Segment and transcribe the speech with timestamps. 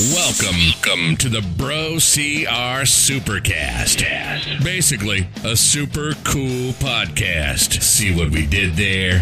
[0.00, 4.64] Welcome, to the Bro CR Supercast.
[4.64, 7.82] Basically, a super cool podcast.
[7.82, 9.20] See what we did there?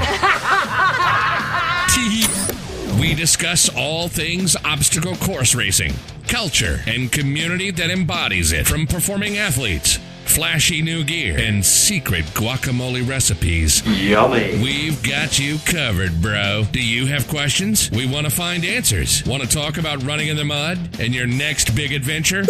[3.00, 5.94] we discuss all things obstacle course racing,
[6.28, 9.98] culture, and community that embodies it, from performing athletes
[10.28, 13.82] flashy new gear, and secret guacamole recipes.
[13.86, 14.60] Yummy.
[14.62, 16.64] We've got you covered, bro.
[16.70, 17.90] Do you have questions?
[17.90, 19.24] We want to find answers.
[19.24, 22.44] Want to talk about running in the mud and your next big adventure?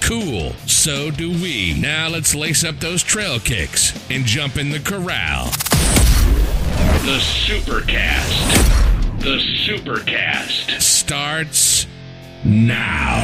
[0.00, 0.52] Cool.
[0.66, 1.78] So do we.
[1.80, 5.46] Now let's lace up those trail kicks and jump in the corral.
[7.04, 9.20] The Supercast.
[9.20, 11.86] The Supercast starts
[12.44, 13.20] now.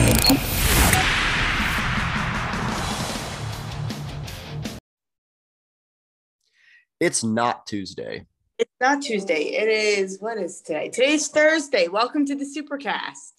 [6.99, 8.25] It's not Tuesday.
[8.59, 9.43] It's not Tuesday.
[9.43, 10.89] It is what is today?
[10.89, 11.89] Today's Thursday.
[11.89, 13.33] Welcome to the Supercast.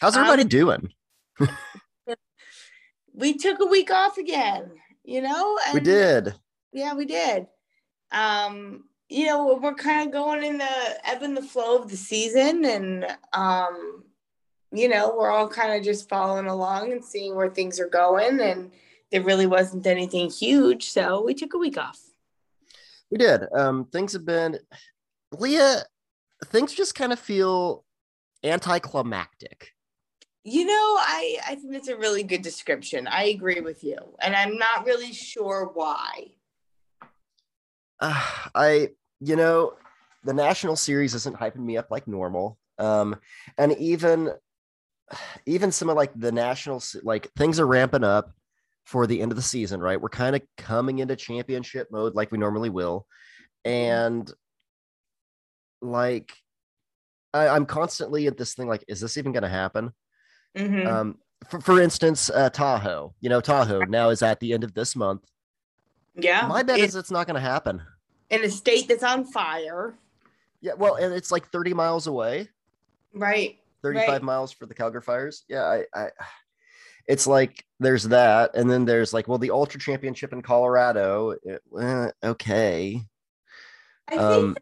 [0.00, 0.92] How's everybody um, doing?
[3.12, 4.70] we took a week off again,
[5.04, 5.58] you know?
[5.74, 6.34] we did.
[6.72, 7.48] Yeah, we did.
[8.10, 11.98] Um, you know, we're kind of going in the ebb and the flow of the
[11.98, 14.04] season and um,
[14.72, 18.40] you know, we're all kind of just following along and seeing where things are going
[18.40, 18.72] and
[19.10, 22.05] there really wasn't anything huge, so we took a week off.
[23.16, 23.46] We did.
[23.50, 24.58] Um, things have been,
[25.32, 25.84] Leah.
[26.44, 27.82] Things just kind of feel
[28.44, 29.72] anticlimactic.
[30.44, 33.06] You know, I I think that's a really good description.
[33.06, 36.32] I agree with you, and I'm not really sure why.
[38.00, 38.22] Uh,
[38.54, 39.76] I, you know,
[40.24, 42.58] the national series isn't hyping me up like normal.
[42.78, 43.16] Um,
[43.56, 44.32] and even
[45.46, 48.34] even some of like the national like things are ramping up
[48.86, 50.00] for the end of the season, right?
[50.00, 53.04] We're kind of coming into championship mode like we normally will.
[53.64, 54.32] And
[55.82, 56.32] like,
[57.34, 59.92] I, am constantly at this thing like, is this even going to happen?
[60.56, 60.86] Mm-hmm.
[60.86, 61.18] Um,
[61.50, 64.94] for, for instance, uh, Tahoe, you know, Tahoe now is at the end of this
[64.94, 65.24] month.
[66.14, 66.46] Yeah.
[66.46, 67.82] My bet it, is it's not going to happen.
[68.30, 69.98] In a state that's on fire.
[70.60, 70.74] Yeah.
[70.74, 72.48] Well, and it's like 30 miles away.
[73.12, 73.58] Right.
[73.82, 74.22] 35 right.
[74.22, 75.42] miles for the Caldor fires.
[75.48, 75.64] Yeah.
[75.64, 76.08] I, I
[77.08, 81.36] it's like there's that, and then there's like, well, the Ultra Championship in Colorado.
[81.42, 83.02] It, eh, okay.
[84.10, 84.58] I um, think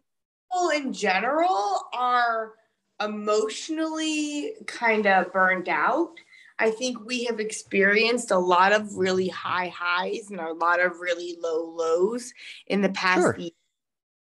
[0.51, 2.53] people in general are
[3.01, 6.13] emotionally kind of burned out.
[6.57, 10.99] I think we have experienced a lot of really high highs and a lot of
[10.99, 12.33] really low lows
[12.67, 13.37] in the past sure.
[13.37, 13.51] year.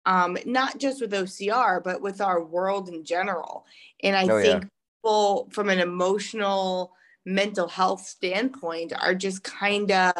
[0.07, 3.65] Um, not just with OCR, but with our world in general.
[4.03, 4.69] And I oh, think yeah.
[4.97, 6.93] people from an emotional
[7.25, 10.13] mental health standpoint are just kind of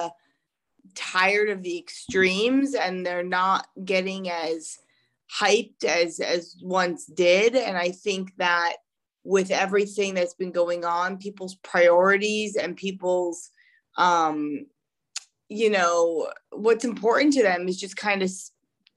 [0.96, 4.78] tired of the extremes and they're not getting as
[5.40, 7.56] hyped as as once did.
[7.56, 8.78] And i think that
[9.24, 13.50] with everything that's been going on people's priorities and people's
[13.98, 14.68] um
[15.50, 18.32] you know what's important to them is just kind of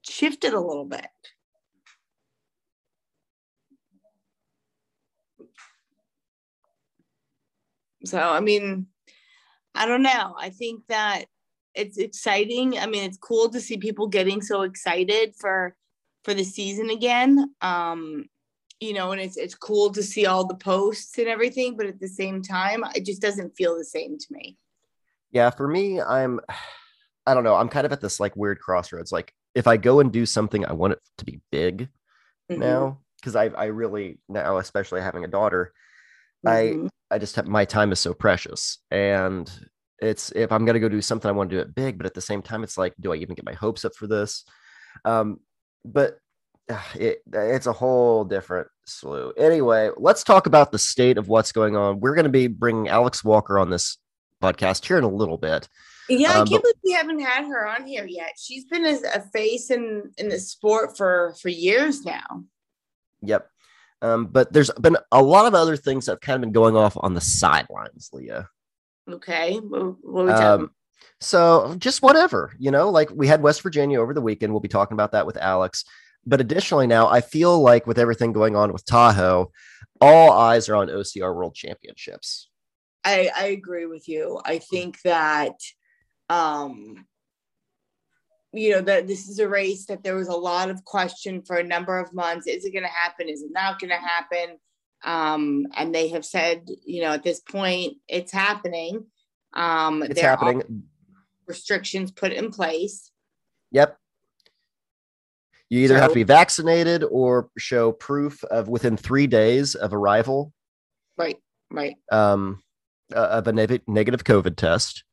[0.03, 1.07] shifted a little bit
[8.05, 8.87] So, I mean,
[9.75, 10.35] I don't know.
[10.37, 11.25] I think that
[11.75, 12.77] it's exciting.
[12.79, 15.75] I mean, it's cool to see people getting so excited for
[16.23, 17.53] for the season again.
[17.61, 18.25] Um,
[18.79, 21.99] you know, and it's it's cool to see all the posts and everything, but at
[21.99, 24.57] the same time, it just doesn't feel the same to me.
[25.31, 26.39] Yeah, for me, I'm
[27.25, 29.11] I don't know, I'm kind of at this like weird crossroads.
[29.11, 31.89] Like if I go and do something, I want it to be big
[32.49, 32.59] mm-hmm.
[32.59, 35.73] now because I I really now, especially having a daughter,
[36.45, 36.87] mm-hmm.
[37.11, 38.79] I I just have my time is so precious.
[38.91, 39.51] And
[40.01, 42.13] it's if I'm gonna go do something, I want to do it big, but at
[42.13, 44.45] the same time, it's like, do I even get my hopes up for this?
[45.05, 45.39] Um,
[45.85, 46.19] but
[46.95, 49.31] it, it's a whole different slew.
[49.37, 51.99] Anyway, let's talk about the state of what's going on.
[51.99, 53.97] We're going to be bringing Alex Walker on this
[54.41, 55.67] podcast here in a little bit.
[56.07, 58.33] Yeah, um, I can't but, believe we haven't had her on here yet.
[58.39, 62.43] She's been a, a face in in the sport for for years now.
[63.21, 63.47] Yep.
[64.01, 66.75] Um, but there's been a lot of other things that have kind of been going
[66.75, 68.47] off on the sidelines, Leah.
[69.09, 69.57] Okay.
[69.57, 70.71] What, what um,
[71.19, 74.53] so just whatever, you know, like we had West Virginia over the weekend.
[74.53, 75.83] We'll be talking about that with Alex.
[76.25, 79.51] But additionally, now I feel like with everything going on with Tahoe,
[79.99, 82.49] all eyes are on OCR World Championships.
[83.03, 84.39] I, I agree with you.
[84.45, 85.53] I think that
[86.29, 87.05] um,
[88.53, 91.57] you know that this is a race that there was a lot of question for
[91.57, 92.47] a number of months.
[92.47, 93.29] Is it going to happen?
[93.29, 94.57] Is it not going to happen?
[95.05, 99.05] Um, and they have said you know at this point it's happening.
[99.53, 100.83] Um, it's happening.
[101.47, 103.11] restrictions put in place.
[103.71, 103.97] Yep.
[105.69, 109.93] You either so, have to be vaccinated or show proof of within three days of
[109.93, 110.51] arrival.
[111.17, 111.37] Right
[111.71, 111.97] Right.
[112.11, 112.63] um,
[113.13, 115.03] uh, of a neg- negative COVID test.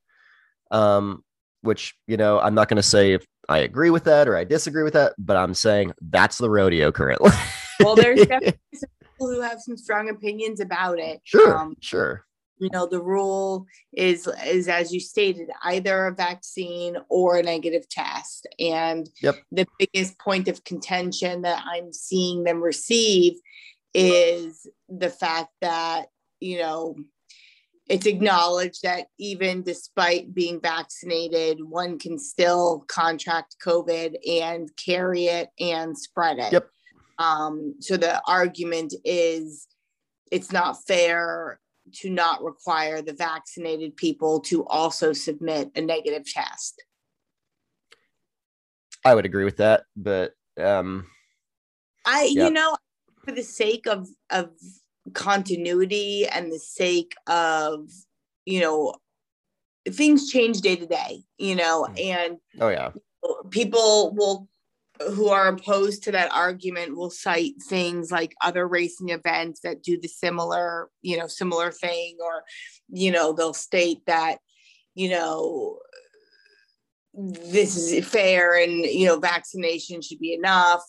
[0.71, 1.23] Um,
[1.63, 4.45] which you know, I'm not going to say if I agree with that or I
[4.45, 7.31] disagree with that, but I'm saying that's the rodeo currently.
[7.81, 11.21] Well, there's definitely some people who have some strong opinions about it.
[11.25, 12.25] sure, Um, sure.
[12.59, 17.87] you know the rule is is as you stated either a vaccine or a negative
[17.89, 19.37] test and Yep.
[19.53, 23.35] the biggest point of contention that i'm seeing them receive
[23.93, 26.07] is the fact that
[26.41, 26.97] you know
[27.89, 35.49] it's acknowledged that even despite being vaccinated one can still contract covid and carry it
[35.61, 36.69] and spread it Yep.
[37.19, 39.69] um so the argument is
[40.33, 41.61] it's not fair
[41.93, 46.83] to not require the vaccinated people to also submit a negative test.
[49.05, 51.07] I would agree with that, but um,
[52.05, 52.47] I, Yeah.
[52.47, 52.77] you know,
[53.25, 54.51] for the sake of of
[55.15, 57.91] continuity and the sake of,
[58.45, 58.95] you know,
[59.89, 62.05] things change day to day, you know, mm.
[62.05, 62.91] and oh yeah,
[63.51, 64.49] people will
[65.15, 69.99] who are opposed to that argument will cite things like other racing events that do
[70.01, 72.43] the similar you know similar thing or
[72.89, 74.39] you know they'll state that
[74.95, 75.79] you know
[77.15, 80.83] this is fair and you know vaccination should be enough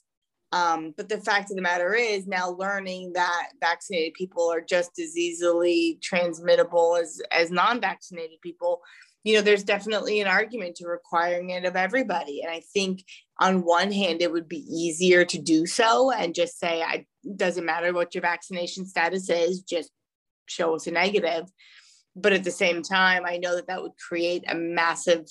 [0.53, 4.97] um, but the fact of the matter is now learning that vaccinated people are just
[4.99, 8.81] as easily transmittable as as non-vaccinated people
[9.23, 12.41] you know there's definitely an argument to requiring it of everybody.
[12.41, 13.03] And i think
[13.39, 17.05] on one hand it would be easier to do so and just say i
[17.35, 19.91] doesn't matter what your vaccination status is just
[20.45, 21.43] show us a negative.
[22.15, 25.25] But at the same time i know that that would create a massive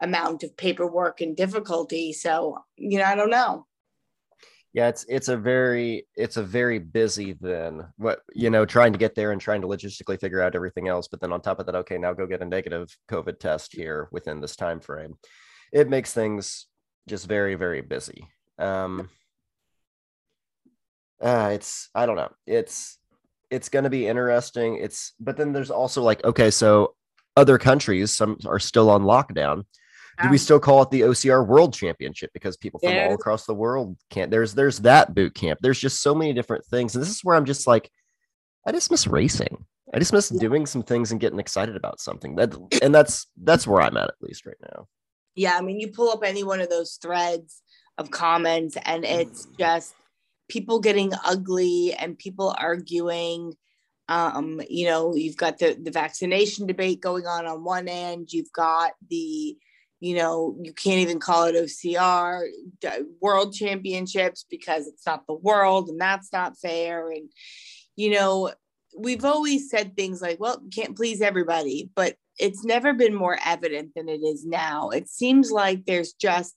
[0.00, 2.12] amount of paperwork and difficulty.
[2.12, 3.66] So you know i don't know
[4.72, 4.88] yeah.
[4.88, 7.86] It's it's a very it's a very busy then.
[7.96, 11.08] What you know, trying to get there and trying to logistically figure out everything else.
[11.08, 14.08] But then on top of that, okay, now go get a negative COVID test here
[14.12, 15.16] within this time frame.
[15.72, 16.66] It makes things
[17.08, 18.28] just very very busy.
[18.58, 19.10] Um,
[21.20, 22.32] uh, it's I don't know.
[22.46, 22.98] It's
[23.50, 24.78] it's going to be interesting.
[24.78, 26.94] It's but then there's also like okay, so
[27.36, 29.64] other countries some are still on lockdown.
[30.22, 33.54] Do we still call it the OCR World Championship because people from all across the
[33.54, 34.30] world can't?
[34.30, 35.60] There's there's that boot camp.
[35.62, 37.90] There's just so many different things, and this is where I'm just like,
[38.66, 39.64] I just miss racing.
[39.94, 40.40] I just miss Yeah.
[40.40, 42.36] doing some things and getting excited about something.
[42.36, 44.86] That and that's that's where I'm at at least right now.
[45.34, 47.62] yeah i mean you pull up any one of those threads
[47.98, 49.94] of comments and it's just
[50.48, 53.54] people getting ugly and people arguing
[54.08, 58.52] um you know you've got the the vaccination debate going on on one end you've
[58.52, 59.56] got the
[60.02, 62.48] you know you can't even call it ocr
[63.20, 67.30] world championships because it's not the world and that's not fair and
[67.96, 68.50] you know
[68.98, 73.90] we've always said things like well can't please everybody but it's never been more evident
[73.94, 74.90] than it is now.
[74.90, 76.54] It seems like there's just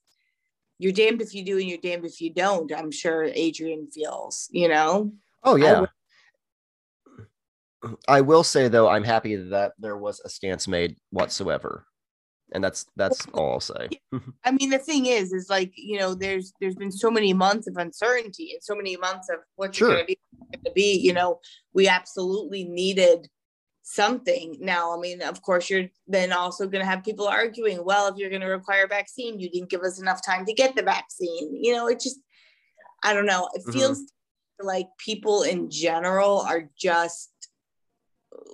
[0.79, 2.71] you're damned if you do and you're damned if you don't.
[2.75, 5.13] I'm sure Adrian feels, you know.
[5.43, 5.81] Oh yeah.
[5.81, 5.89] would-
[8.07, 11.85] I will say though, I'm happy that there was a stance made whatsoever,
[12.55, 13.89] and that's that's all I'll say.
[14.45, 17.67] I mean, the thing is, is like you know, there's there's been so many months
[17.67, 19.89] of uncertainty and so many months of what's Sure.
[19.89, 20.19] going to be
[20.65, 20.97] to be.
[20.97, 21.39] You know,
[21.73, 23.27] we absolutely needed
[23.83, 24.57] something.
[24.61, 27.83] Now, I mean, of course, you're then also going to have people arguing.
[27.83, 30.53] Well, if you're going to require a vaccine, you didn't give us enough time to
[30.53, 31.55] get the vaccine.
[31.61, 32.19] You know, it just,
[33.03, 33.49] I don't know.
[33.53, 33.73] It Mhm.
[33.73, 34.01] feels
[34.59, 37.29] like people in general are just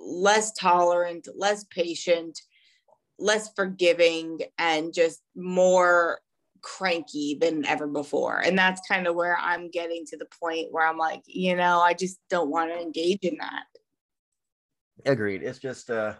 [0.03, 2.39] less tolerant, less patient,
[3.21, 6.19] less forgiving, and just more
[6.61, 8.39] cranky than ever before.
[8.39, 11.79] And that's kind of where I'm getting to the point where I'm like, you know,
[11.79, 13.63] I just don't want to engage in that.
[15.05, 15.41] Agreed.
[15.43, 16.15] It's just uh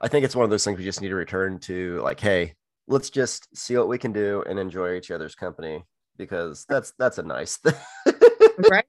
[0.00, 2.54] I think it's one of those things we just need to return to like, hey,
[2.88, 5.84] let's just see what we can do and enjoy each other's company
[6.16, 7.74] because that's that's a nice thing.
[8.70, 8.84] right?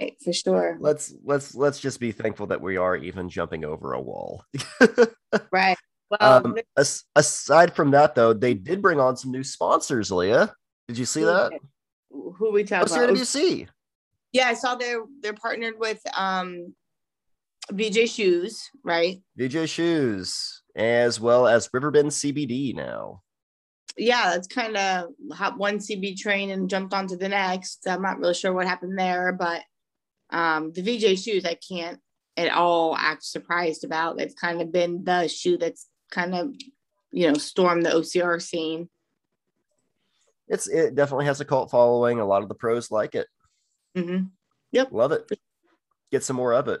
[0.00, 0.78] Right, For sure.
[0.80, 4.44] let's let's let's just be thankful that we are even jumping over a wall.
[5.50, 5.78] Right.
[6.20, 10.54] Well, um as, aside from that though, they did bring on some new sponsors, Leah.
[10.88, 11.52] Did you see that?
[12.10, 13.08] who we talking about?
[13.10, 13.68] CWC?
[14.32, 16.74] Yeah, I saw they're they're partnered with um
[17.70, 19.22] VJ Shoes, right?
[19.36, 23.22] VJ Shoes, as well as Riverbend CBD now.
[23.96, 27.86] Yeah, that's kind of hop one CB train and jumped onto the next.
[27.86, 29.62] I'm not really sure what happened there, but
[30.30, 32.00] um the VJ Shoes I can't
[32.36, 34.16] at all act surprised about.
[34.16, 36.54] They've kind of been the shoe that's kind of
[37.10, 38.88] you know storm the OCR scene.
[40.48, 42.20] It's it definitely has a cult following.
[42.20, 43.26] A lot of the pros like it.
[43.96, 44.26] Mm-hmm.
[44.72, 45.28] Yep, Love it.
[46.12, 46.80] Get some more of it.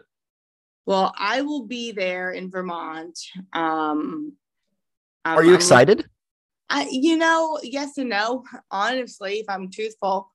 [0.86, 3.18] Well, I will be there in Vermont.
[3.52, 4.34] Um,
[5.24, 6.06] Are you I'm- excited?
[6.70, 8.44] I, you know, yes and no.
[8.70, 10.32] Honestly, if I'm truthful,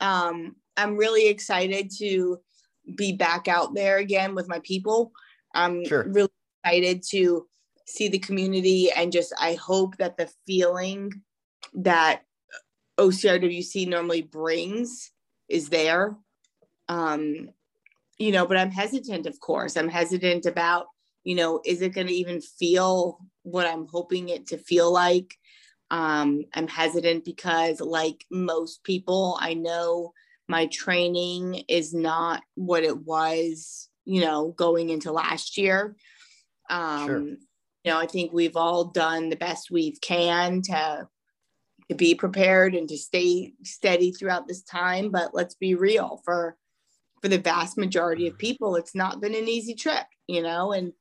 [0.00, 2.38] um, I'm really excited to
[2.94, 5.12] be back out there again with my people.
[5.54, 6.04] I'm Sure.
[6.08, 6.28] really
[6.62, 7.46] excited to
[7.86, 11.22] see the community and just I hope that the feeling
[11.74, 12.22] that
[12.98, 15.10] OCRWC normally brings
[15.48, 16.16] is there.
[16.88, 17.50] Um,
[18.18, 19.76] you know, but I'm hesitant, of course.
[19.76, 20.86] I'm hesitant about,
[21.24, 25.34] you know, is it going to even feel what I'm hoping it to feel like?
[25.90, 30.12] Um, I'm hesitant because, like most people, I know
[30.48, 35.96] my training is not what it was, you know, going into last year.
[36.70, 37.36] Um, Sure.
[37.84, 41.08] You know, I think we've all done the best we can to
[41.88, 45.10] to be prepared and to stay steady throughout this time.
[45.10, 46.56] But let's be real for
[47.22, 50.92] for the vast majority of people, it's not been an easy trip, you know, and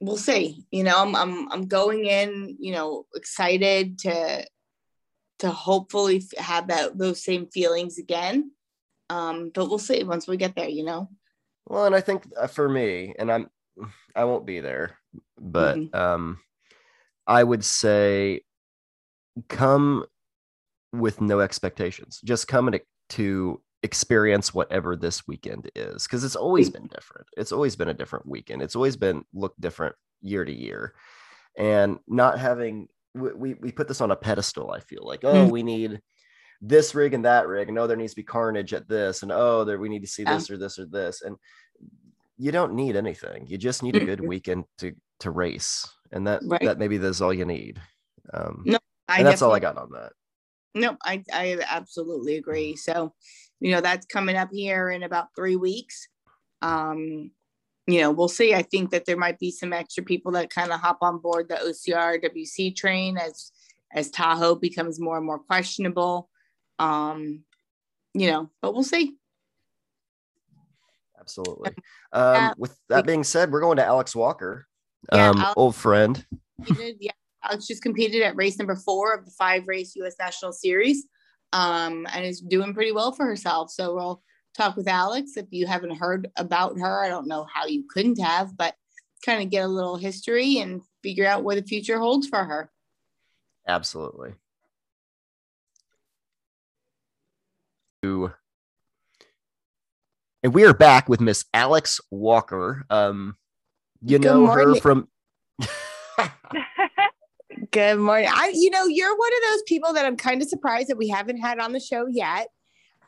[0.00, 0.64] we'll see.
[0.70, 4.46] You know, I'm I'm I'm going in, you know, excited to
[5.40, 8.52] to hopefully have that those same feelings again.
[9.10, 11.10] Um, but we'll see once we get there, you know.
[11.66, 13.50] Well, and I think uh, for me, and I'm,
[14.14, 14.98] I won't be there,
[15.38, 15.94] but Mhm.
[15.94, 16.40] um,
[17.26, 18.42] I would say,
[19.48, 20.04] come
[20.92, 22.20] with no expectations.
[22.24, 22.80] Just come and
[23.10, 27.26] to experience whatever this weekend is, because it's always been different.
[27.36, 28.62] It's always been a different weekend.
[28.62, 30.94] It's always been looked different year to year,
[31.58, 34.70] and not having we we, we put this on a pedestal.
[34.70, 35.50] I feel like, oh, Mhm.
[35.50, 36.00] we need
[36.60, 39.30] this rig and that rig, and oh, there needs to be carnage at this, and
[39.32, 40.34] oh, there we need to see Yeah.
[40.34, 41.36] this or this or this, and
[42.38, 43.46] you don't need anything.
[43.46, 44.26] You just need a good Mhm.
[44.28, 46.62] weekend to to race, and that Right.
[46.62, 47.80] that maybe that's all you need.
[48.32, 48.78] Um, No,
[49.08, 50.12] I and that's all I got on that.
[50.74, 52.74] No, I, I absolutely agree.
[52.74, 53.14] So,
[53.60, 56.08] you know, that's coming up here in about three weeks.
[56.62, 57.30] Um,
[57.86, 58.54] you know, we'll see.
[58.54, 61.48] I think that there might be some extra people that kind of hop on board
[61.48, 63.52] the OCR WC train as
[63.92, 66.28] as Tahoe becomes more and more questionable.
[66.78, 67.44] Um,
[68.14, 69.16] you know, but we'll see.
[71.20, 71.70] Absolutely.
[72.12, 74.66] Um, with that being said, we're going to Alex Walker,
[75.12, 76.26] Yeah, um, Alex- old friend.
[76.64, 80.52] competed- yeah, Alex just competed at race number four of the five race US National
[80.52, 81.06] Series
[81.52, 83.70] um, and is doing pretty well for herself.
[83.70, 84.22] So we'll
[84.56, 85.36] talk with Alex.
[85.36, 88.74] If you haven't heard about her, I don't know how you couldn't have, but
[89.24, 92.70] kind of get a little history and figure out what the future holds for her.
[93.66, 94.34] Absolutely.
[100.44, 102.84] And we are back with Miss Alex Walker.
[102.90, 103.38] Um,
[104.04, 105.08] you Good know her from.
[107.70, 108.28] Good morning.
[108.30, 111.08] I, you know, you're one of those people that I'm kind of surprised that we
[111.08, 112.48] haven't had on the show yet.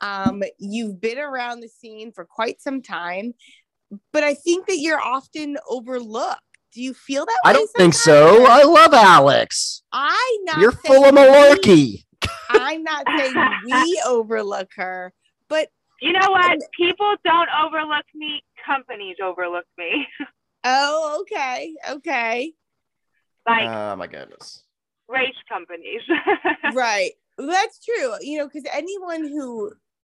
[0.00, 3.34] Um, you've been around the scene for quite some time,
[4.12, 6.40] but I think that you're often overlooked.
[6.72, 7.38] Do you feel that?
[7.44, 8.44] I way don't think sometimes?
[8.44, 8.46] so.
[8.46, 9.82] I love Alex.
[9.92, 10.58] I'm not.
[10.60, 12.04] You're full saying of we- malarkey.
[12.50, 13.34] I'm not saying
[13.66, 15.12] we overlook her,
[15.48, 15.68] but
[16.00, 16.58] You know what?
[16.76, 18.42] People don't overlook me.
[18.64, 20.06] Companies overlook me.
[20.66, 22.52] oh, okay, okay,
[23.46, 24.64] like oh my goodness.
[25.08, 26.02] race companies.
[26.74, 27.12] right.
[27.38, 28.14] That's true.
[28.20, 29.72] You know, because anyone who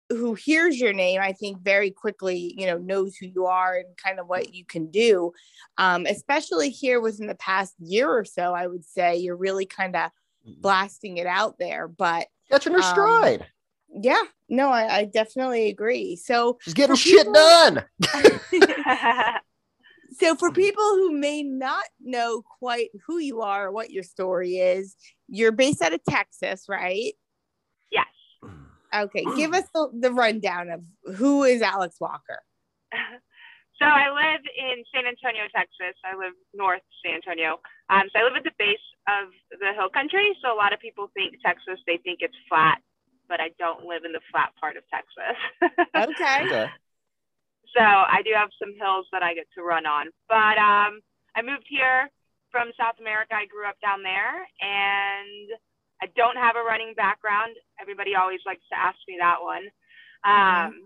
[0.09, 3.87] who hears your name, I think very quickly, you know, knows who you are and
[3.97, 5.33] kind of what you can do.
[5.77, 9.95] Um, especially here within the past year or so, I would say you're really kind
[9.97, 10.11] of
[10.45, 11.87] blasting it out there.
[11.89, 13.47] But Catching her Um, stride.
[13.89, 16.15] yeah, no, I, I definitely agree.
[16.15, 17.83] So She's getting shit people- done.
[20.19, 24.57] so for people who may not know quite who you are or what your story
[24.57, 24.95] is
[25.27, 27.13] you're based out of texas right
[27.91, 28.07] Yes.
[28.93, 30.83] okay give us the, the rundown of
[31.15, 32.39] who is alex walker
[33.79, 35.99] so I live in San Antonio, Texas.
[36.05, 37.59] I live north of San Antonio.
[37.89, 40.35] Um, so I live at the base of the hill country.
[40.41, 42.79] So a lot of people think Texas, they think it's flat,
[43.27, 45.37] but I don't live in the flat part of Texas.
[45.95, 46.71] okay Okay.
[47.75, 50.07] So I do have some hills that I get to run on.
[50.29, 51.01] But um,
[51.35, 52.09] I moved here
[52.51, 53.35] from South America.
[53.35, 55.47] I grew up down there and
[56.01, 57.55] I don't have a running background.
[57.81, 59.65] Everybody always likes to ask me that one.
[60.23, 60.83] Um,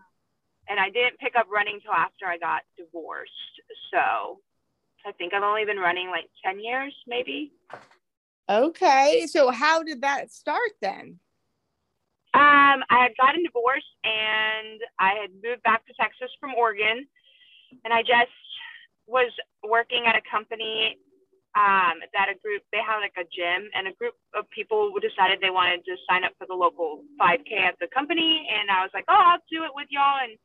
[0.70, 3.32] and I didn't pick up running till after I got divorced.
[3.92, 4.40] So
[5.06, 7.52] I think I've only been running like 10 years, maybe.
[8.50, 11.20] okay so how did that start then
[12.34, 17.06] Um, I had gotten divorced and I had moved back to Texas from Oregon.
[17.84, 18.32] And I just
[19.08, 19.32] was
[19.64, 20.98] working at a company
[21.56, 25.44] um, that a group, they had like a gym, and a group of people decided
[25.44, 28.48] they wanted to sign up for the local 5K at the company.
[28.48, 30.24] And I was like, oh, I'll do it with y'all.
[30.24, 30.40] And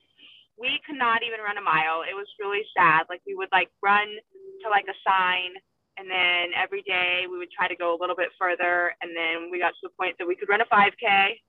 [0.58, 2.02] we could not even run a mile.
[2.02, 3.06] It was really sad.
[3.08, 5.54] Like we would like run to like a sign
[5.96, 8.92] and then every day we would try to go a little bit further.
[9.00, 11.04] And then we got to the point that we could run a 5k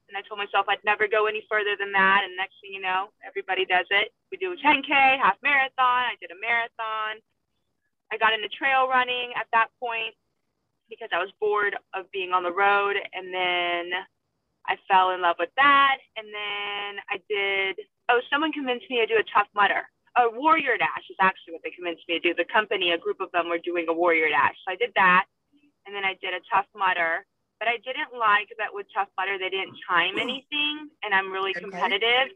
[0.07, 2.23] and i told myself i'd never go any further than that.
[2.23, 4.15] And next thing you know everybody does it.
[4.31, 6.07] We do a 10k half marathon.
[6.07, 7.19] I did a marathon.
[8.11, 10.15] I got into trail running at that point
[10.89, 12.95] because i was bored of being on the road.
[13.13, 13.91] And then
[14.67, 15.99] i fell in love with that.
[16.15, 19.83] And then i did oh someone convinced me to do a Tough Mudder
[20.17, 22.33] a warrior dash is actually what they convinced me to do.
[22.33, 24.55] The company, a group of them were doing a warrior dash.
[24.65, 25.25] So I did that.
[25.85, 27.25] And then I did a Tough Mudder.
[27.59, 30.89] But I didn't like that with Tough Mudder, they didn't time anything.
[31.03, 31.61] And I'm really okay.
[31.61, 32.33] competitive.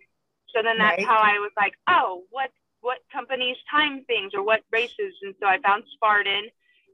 [0.54, 1.08] So then that's right.
[1.08, 2.50] how I was like, oh, what
[2.82, 5.14] what companies time things or what races?
[5.22, 6.50] And so I found Spartan.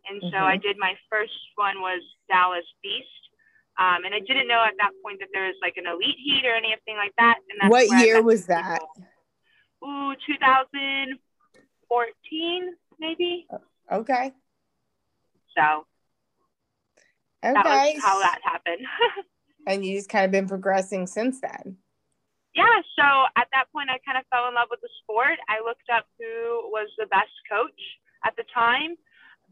[0.10, 0.52] And so mm-hmm.
[0.52, 3.08] I did my first one was Dallas Beast.
[3.80, 6.44] Um, and I didn't know at that point that there was like an elite heat
[6.46, 7.38] or anything like that.
[7.62, 8.80] And what year was that?
[8.80, 9.06] People
[9.84, 13.48] ooh, 2014, maybe.
[13.92, 14.32] Okay.
[15.56, 15.86] So
[17.44, 17.54] okay.
[17.54, 18.86] that was how that happened.
[19.68, 21.78] and you just kind of been progressing since then.
[22.54, 22.82] Yeah.
[22.98, 25.40] So at that point, I kind of fell in love with the sport.
[25.48, 27.80] I looked up who was the best coach
[28.26, 28.98] at the time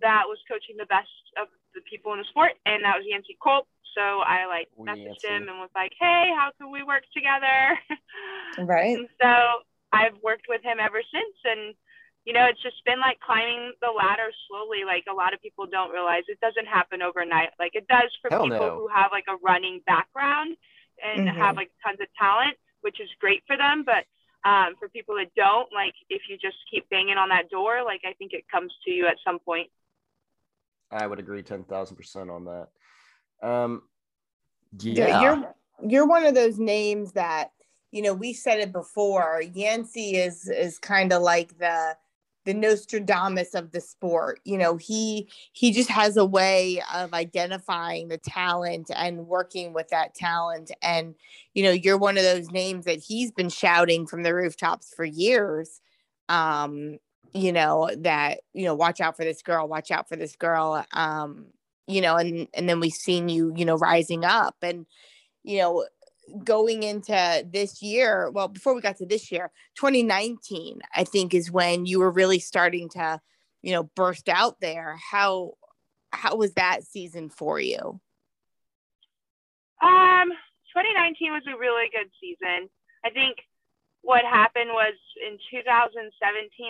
[0.01, 1.07] that was coaching the best
[1.39, 3.67] of the people in the sport, and that was Yancey Culp.
[3.95, 7.79] So I like messaged him and was like, "Hey, how can we work together?"
[8.57, 8.97] Right.
[8.97, 9.63] and so
[9.95, 11.35] I've worked with him ever since.
[11.45, 11.73] And,
[12.25, 14.83] you know, it's just been like climbing the ladder slowly.
[14.85, 17.49] Like a lot of people don't realize it doesn't happen overnight.
[17.59, 18.75] Like it does for Hell people no.
[18.75, 20.57] who have like a running background
[21.03, 21.37] and mm-hmm.
[21.37, 23.83] have like tons of talent, which is great for them.
[23.85, 24.03] But
[24.47, 28.01] um, for people that don't, like if you just keep banging on that door, like
[28.05, 29.69] I think it comes to you at some point.
[30.91, 32.67] I would agree 10,000% on that.
[33.47, 33.81] Um,
[34.79, 35.07] yeah.
[35.07, 35.21] yeah.
[35.21, 35.55] You're,
[35.89, 37.51] you're one of those names that
[37.95, 39.41] you know, we said it before.
[39.53, 41.95] Yancey is is kind of like the
[42.43, 44.41] the Nostradamus of the sport.
[44.43, 49.87] You know, he he just has a way of identifying the talent and working with
[49.89, 50.71] that talent.
[50.81, 51.15] And
[51.53, 55.05] you know, you're one of those names that he's been shouting from the rooftops for
[55.05, 55.79] years.
[56.27, 56.97] Um,
[57.33, 60.85] you know that you know, watch out for this girl, watch out for this girl.
[60.91, 61.45] Um,
[61.87, 64.85] you know, and and then we've seen you, you know, rising up and
[65.45, 65.85] you know
[66.43, 71.51] going into this year, well, before we got to this year, 2019, I think is
[71.51, 73.19] when you were really starting to,
[73.61, 74.97] you know, burst out there.
[75.11, 75.53] How
[76.11, 77.99] how was that season for you?
[79.81, 80.31] Um,
[80.71, 82.69] 2019 was a really good season.
[83.03, 83.37] I think
[84.01, 86.07] what happened was in 2017,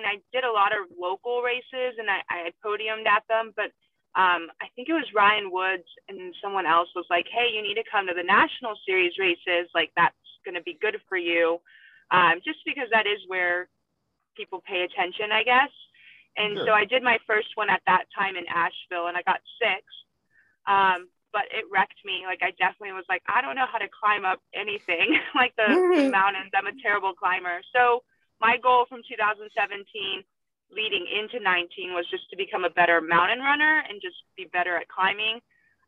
[0.08, 3.72] I did a lot of local races and I, I podiumed at them, but
[4.16, 7.76] um, I think it was Ryan Woods and someone else was like, hey, you need
[7.76, 9.68] to come to the national series races.
[9.76, 11.60] Like, that's going to be good for you.
[12.12, 13.68] Um, just because that is where
[14.38, 15.74] people pay attention, I guess.
[16.38, 16.68] And sure.
[16.68, 19.84] so I did my first one at that time in Asheville and I got six.
[20.64, 22.24] Um, but it wrecked me.
[22.24, 25.68] Like, I definitely was like, I don't know how to climb up anything like the,
[25.68, 26.56] the mountains.
[26.56, 27.60] I'm a terrible climber.
[27.76, 28.04] So,
[28.40, 30.24] my goal from 2017
[30.72, 34.78] leading into 19 was just to become a better mountain runner and just be better
[34.78, 35.40] at climbing.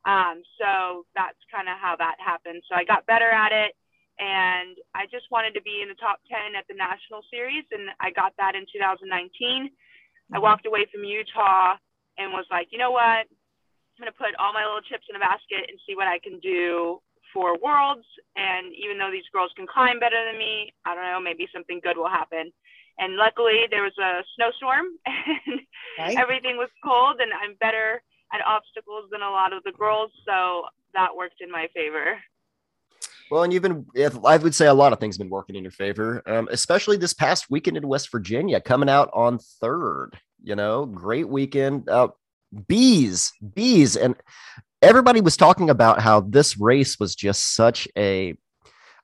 [0.05, 2.63] Um, so that's kind of how that happened.
[2.69, 3.75] So I got better at it
[4.19, 7.65] and I just wanted to be in the top 10 at the national series.
[7.69, 9.09] And I got that in 2019.
[9.09, 10.35] Mm-hmm.
[10.35, 11.77] I walked away from Utah
[12.17, 13.27] and was like, you know what?
[13.27, 16.21] I'm going to put all my little chips in a basket and see what I
[16.21, 17.01] can do
[17.33, 18.05] for worlds.
[18.37, 21.81] And even though these girls can climb better than me, I don't know, maybe something
[21.81, 22.53] good will happen
[22.99, 25.61] and luckily there was a snowstorm and
[25.99, 26.17] right.
[26.17, 28.01] everything was cold and i'm better
[28.33, 32.17] at obstacles than a lot of the girls so that worked in my favor
[33.29, 33.85] well, and you've been,
[34.25, 36.95] I would say a lot of things have been working in your favor, um, especially
[36.95, 40.17] this past weekend in West Virginia, coming out on third.
[40.41, 41.89] You know, great weekend.
[41.89, 42.09] Uh,
[42.67, 43.95] bees, bees.
[43.95, 44.15] And
[44.81, 48.35] everybody was talking about how this race was just such a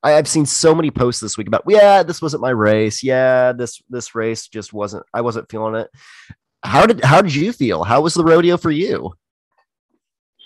[0.04, 3.04] I, have seen so many posts this week about, yeah, this wasn't my race.
[3.04, 5.06] Yeah, this this race just wasn't.
[5.13, 5.89] I wasn't feeling it.
[6.63, 7.84] How did how did you feel?
[7.84, 9.13] How was the rodeo for you?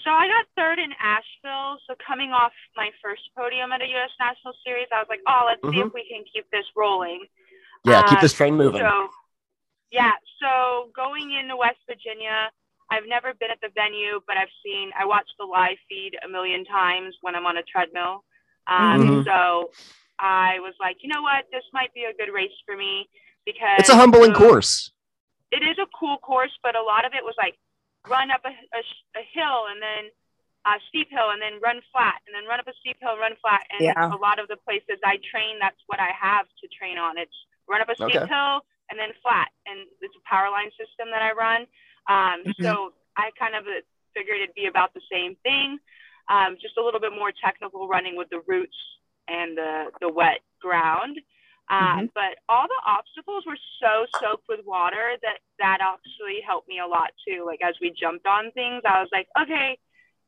[0.03, 1.79] So I got third in Asheville.
[1.87, 4.09] So coming off my first podium at a U.S.
[4.19, 5.75] National Series, I was like, oh, let's mm-hmm.
[5.75, 7.25] see if we can keep this rolling.
[7.83, 8.81] Yeah, keep this train moving.
[8.81, 9.09] So,
[9.91, 10.13] yeah.
[10.41, 12.49] So going into West Virginia,
[12.89, 14.91] I've never been at the venue, but I've seen.
[14.97, 18.23] I watched the live feed a million times when I'm on a treadmill.
[18.67, 19.23] Um, mm-hmm.
[19.23, 19.71] So
[20.19, 23.09] I was like, you know what, this might be a good race for me
[23.45, 24.91] because it's a humbling course.
[25.51, 27.55] It is a cool course, but a lot of it was like
[28.09, 28.81] run up a, a,
[29.15, 30.11] a hill and then
[30.67, 33.35] a steep hill and then run flat and then run up a steep hill run
[33.39, 33.63] flat.
[33.71, 34.11] And yeah.
[34.11, 37.17] a lot of the places I train, that's what I have to train on.
[37.17, 37.35] It's
[37.69, 38.27] run up a steep Okay.
[38.27, 39.47] hill and then flat.
[39.65, 41.61] And it's a power line system that I run.
[42.07, 42.63] Um, Mhm.
[42.63, 43.63] So I kind of
[44.13, 45.79] figured it'd be about the same thing,
[46.29, 48.75] um, just a little bit more technical running with the roots
[49.27, 51.17] and the, the wet ground.
[51.69, 56.79] Um, But all the obstacles were so soaked with water that that actually helped me
[56.79, 57.43] a lot too.
[57.45, 59.77] Like as we jumped on things, I was like, okay,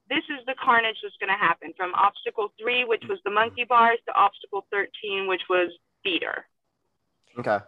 [0.10, 3.64] this is the carnage that's going to happen from obstacle three, which was the monkey
[3.64, 5.70] bars, to obstacle 13, which was
[6.04, 6.46] beater.
[7.38, 7.60] Okay.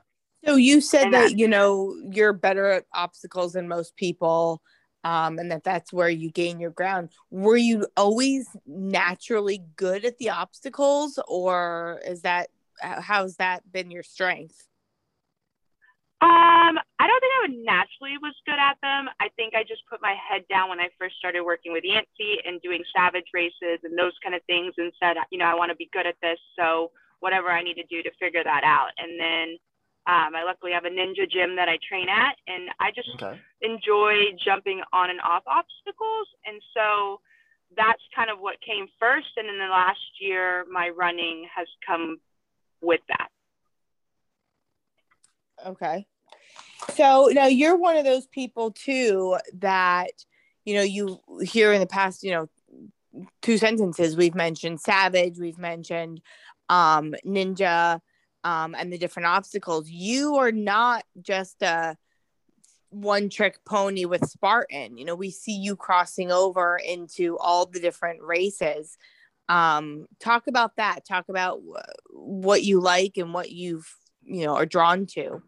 [0.46, 4.62] So you said that that- you know you're better at obstacles than most people,
[5.03, 7.09] um, and that that's where you gain your ground.
[7.29, 12.49] Were you always naturally good at the obstacles, or is that
[12.81, 14.67] how's that been your strength?
[16.21, 19.09] Um, I don't think I would naturally was good at them.
[19.19, 22.37] I think I just put my head down when I first started working with Yancey
[22.45, 25.71] and doing savage races and those kind of things and said, you know, I want
[25.71, 26.37] to be good at this.
[26.55, 28.89] So whatever I need to do to figure that out.
[28.99, 29.57] And then
[30.07, 33.39] um, I luckily have a ninja gym that I train at and I just Okay.
[33.61, 36.27] enjoy jumping on and off obstacles.
[36.45, 37.21] And so
[37.77, 39.27] that's kind of what came first.
[39.37, 42.19] And in the last year, my running has come
[42.81, 43.29] with that.
[45.65, 46.07] Okay.
[46.95, 50.09] So now you're one of those people too that
[50.65, 52.49] you know you hear in the past, you know,
[53.41, 56.21] two sentences we've mentioned savage, we've mentioned
[56.69, 57.99] um ninja
[58.43, 59.89] um and the different obstacles.
[59.89, 61.97] You are not just a
[62.89, 64.97] one trick pony with Spartan.
[64.97, 68.97] You know, we see you crossing over into all the different races.
[69.49, 71.06] Um talk about that.
[71.06, 73.89] Talk about wh- what you like and what you've,
[74.23, 75.41] you know, are drawn to.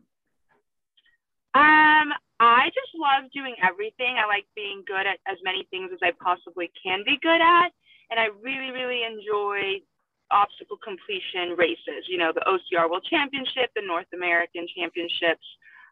[1.55, 4.17] Um, I just love doing everything.
[4.17, 7.69] I like being good at as many things as I possibly can be good at.
[8.09, 9.85] And I really, really enjoy
[10.31, 15.45] obstacle completion races, you know, the OCR World Championship, the North American Championships,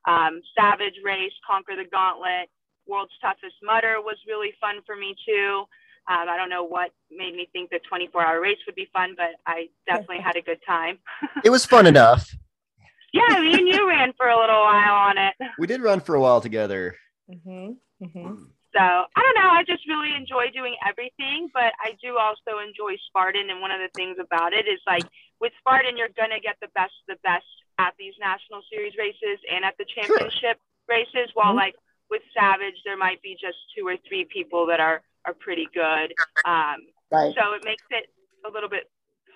[0.08, 2.50] um, Savage Race, Conquer the Gauntlet,
[2.88, 5.64] World's Toughest Mudder was really fun for me too.
[6.10, 9.14] Um, I don't know what made me think the 24 hour race would be fun,
[9.16, 10.98] but I definitely had a good time.
[11.44, 12.36] It was fun enough.
[13.14, 15.36] yeah, me and you ran for a little while on it.
[15.60, 16.96] We did run for a while together.
[17.30, 18.04] Mm-hmm.
[18.04, 18.44] Mm-hmm.
[18.74, 19.52] So I don't know.
[19.52, 23.50] I just really enjoy doing everything, but I do also enjoy Spartan.
[23.50, 25.06] And one of the things about it is like
[25.40, 27.46] with Spartan, you're gonna get the best, of the best
[27.80, 31.30] at these national series races and at the championship races.
[31.34, 31.58] While Mhm.
[31.58, 31.76] like
[32.10, 36.16] with Savage, there might be just two or three people that are are pretty good.
[36.46, 37.36] Um, Right.
[37.36, 38.10] so it makes it
[38.46, 38.90] a little bit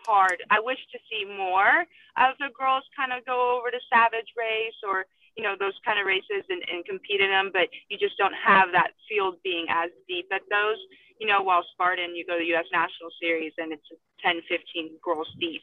[0.06, 0.44] hard.
[0.50, 1.86] I wish to see more
[2.18, 5.06] of the girls kind of go over to Savage Race or
[5.38, 8.34] you know those kind of races and, and compete in them, but you just don't
[8.34, 10.78] have that field being as deep at those.
[11.20, 12.66] You know, while Spartan, you go to the U.S.
[12.74, 13.88] National Series and it's
[14.24, 15.62] 10, 15 girls deep.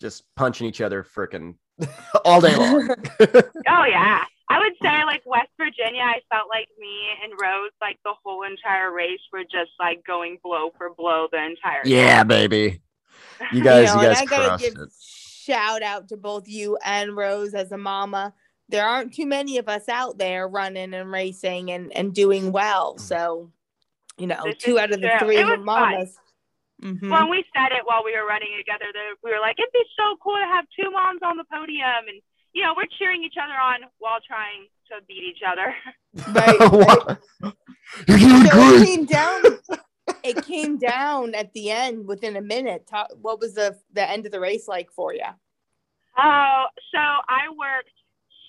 [0.00, 1.54] Just punching each other frickin'
[2.24, 2.88] all day long.
[3.68, 4.24] Oh yeah.
[4.48, 8.42] I would say like West Virginia, I felt like me and Rose, like the whole
[8.42, 12.80] entire race were just like going blow for blow the entire yeah, baby.
[13.52, 14.92] You guys, know, you, and guys I gotta give it.
[15.00, 18.32] shout out to both you and Rose as a mama.
[18.68, 22.96] There aren't too many of us out there running and racing and, and doing well.
[22.98, 23.50] So,
[24.16, 25.26] you know, This two out of the true.
[25.28, 25.92] three It were was fun.
[25.92, 26.18] mamas.
[26.82, 27.10] Mhm.
[27.10, 29.84] When we said it while we were running together, there- we were like, it'd be
[29.96, 32.08] so cool to have two moms on the podium.
[32.08, 32.20] And,
[32.52, 35.74] you know, we're cheering each other on while trying to beat each other.
[36.34, 36.70] Right, right.
[36.72, 37.18] What?
[38.08, 39.42] You're doing So it came down.
[40.22, 42.86] It came down at the end within a minute.
[42.86, 45.24] Ta- What was the the end of the race like for you?
[46.16, 47.90] Oh, so I worked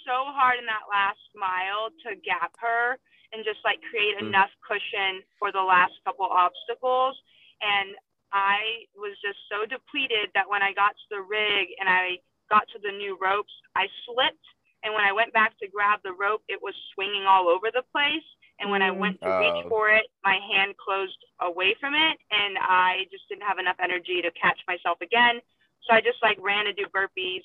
[0.06, 2.98] so hard in that last mile to gap her
[3.34, 4.28] and just like create Mm.
[4.30, 7.22] enough cushion for the last couple obstacles.
[7.62, 7.96] And
[8.32, 12.68] I was just so depleted that when I got to the rig and I got
[12.70, 14.46] to the new ropes, I slipped.
[14.84, 17.84] And when I went back to grab the rope, it was swinging all over the
[17.91, 18.24] place.
[18.60, 18.98] And when I Mm.
[19.00, 19.70] went to reach Oh.
[19.70, 22.20] for it, my hand closed away from it.
[22.32, 25.41] And I just didn't have enough energy to catch myself again.
[25.82, 27.44] So I just like ran to do burpees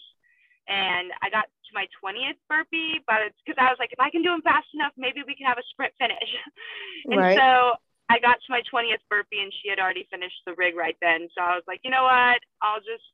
[0.66, 4.10] and I got to my 20th burpee, but it's because I was like, if I
[4.10, 6.30] can do them fast enough, maybe we can have a sprint finish.
[7.10, 7.38] and Right.
[7.38, 7.78] so
[8.10, 11.30] I got to my 20th burpee and she had already finished the rig right then.
[11.30, 12.42] So I was like, you know what?
[12.60, 13.06] I'll just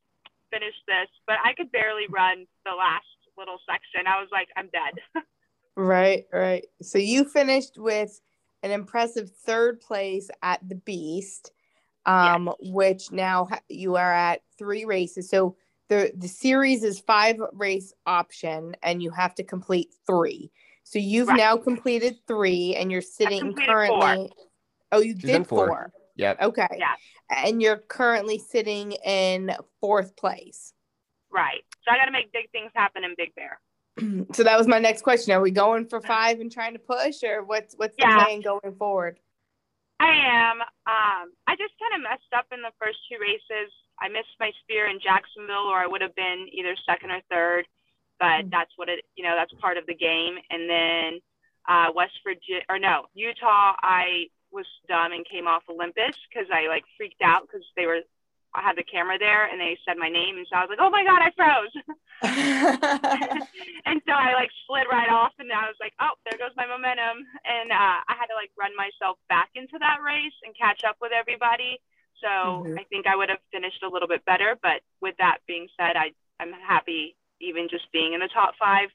[0.49, 1.07] finish this.
[1.29, 3.05] But I could barely run the last
[3.37, 4.09] little section.
[4.09, 4.97] I was like, I'm dead.
[5.77, 6.65] Right, right.
[6.81, 8.19] So you finished with
[8.63, 11.51] an impressive third place at the Beast,
[12.07, 15.29] um, which now you are at three races.
[15.29, 15.55] So
[15.89, 20.51] the the series is five race option, and you have to complete three.
[20.83, 21.37] So you've Right.
[21.37, 24.31] now completed three, and you're sitting completed currently.
[24.91, 25.67] Oh, you She's did four.
[25.67, 25.93] four.
[26.15, 26.41] Yep.
[26.41, 26.67] Okay.
[26.77, 26.95] Yeah.
[27.29, 30.73] And you're currently sitting in fourth place.
[31.29, 31.63] Right.
[31.83, 33.59] So I got to make big things happen in Big Bear.
[34.33, 35.33] so that was my next question.
[35.33, 38.15] Are we going for five and trying to push, or what's what's the Yeah.
[38.23, 39.19] plan going forward?
[39.99, 40.61] I am.
[40.61, 43.73] Um, I just kind of messed up in the first two races.
[44.01, 47.67] I missed my spear in Jacksonville, or I would have been either second or third.
[48.19, 48.51] But Mhm.
[48.51, 50.39] that's what it, you know, that's part of the game.
[50.49, 51.19] And then
[51.67, 56.67] uh, West Virginia, or no, Utah, I was dumb and came off Olympus because I
[56.67, 57.99] like freaked out because they were,
[58.55, 60.79] I had the camera there and they said my name, and so I was like,
[60.81, 61.75] oh my god, I froze.
[63.85, 66.65] and so I like slid right off, and I was like, oh, there goes my
[66.65, 67.25] momentum.
[67.45, 70.97] And uh, I had to like run myself back into that race and catch up
[71.01, 71.79] with everybody.
[72.21, 72.79] So Mhm.
[72.79, 74.57] I think I would have finished a little bit better.
[74.61, 78.89] But with that being said, I I'm happy even just being in the top five,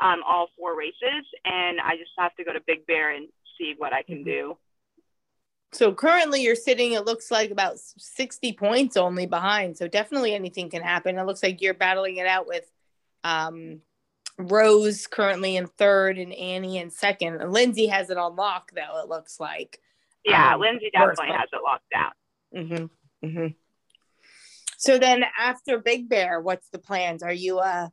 [0.00, 3.74] um, all four races, and I just have to go to Big Bear and see
[3.76, 4.24] what I can Mhm.
[4.24, 4.58] do.
[5.72, 6.92] so currently, you're sitting.
[6.92, 9.76] It looks like about sixty points only behind.
[9.76, 11.18] So definitely anything can happen.
[11.18, 12.70] It looks like you're battling it out with
[13.24, 13.82] um,
[14.38, 17.50] Rose currently in third and Annie in second.
[17.52, 19.00] Lindsay has it on lock, though.
[19.02, 19.80] It looks like.
[20.24, 22.12] Yeah, Um, Lindsay definitely has it locked down.
[22.56, 23.26] Mm-hmm.
[23.26, 23.46] Mm-hmm.
[24.78, 27.22] So then after Big Bear, what's the plans?
[27.22, 27.90] Are you a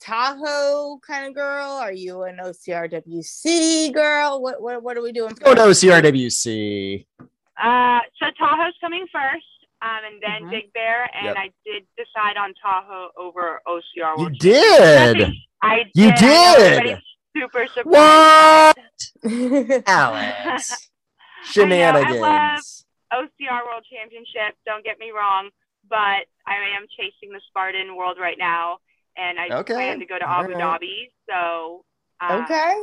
[0.00, 1.66] Tahoe kind of girl?
[1.66, 4.40] Are you an OCRWC girl?
[4.40, 5.32] What what, what are we doing?
[5.34, 7.06] Go to OCRWC.
[7.20, 9.44] Uh, so Tahoe's coming first,
[9.82, 10.50] um, and then Mhm.
[10.50, 11.36] Big Bear, and Yep.
[11.36, 14.18] I did decide on Tahoe over OCR.
[14.18, 15.32] You did.
[15.62, 15.90] I did.
[15.94, 16.98] You did.
[17.36, 18.78] Super surprised.
[19.22, 19.82] What?
[19.88, 20.90] Alex.
[21.56, 22.77] I know, I love- Shenanigans.
[23.12, 24.56] OCR World Championship.
[24.66, 25.50] Don't get me wrong,
[25.88, 28.78] but I am chasing the Spartan World right now,
[29.16, 30.80] and I Okay, plan to go to Abu right.
[30.80, 31.10] Dhabi.
[31.28, 31.84] So
[32.20, 32.74] uh, okay.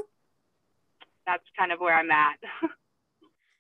[1.26, 2.38] that's kind of where I'm at.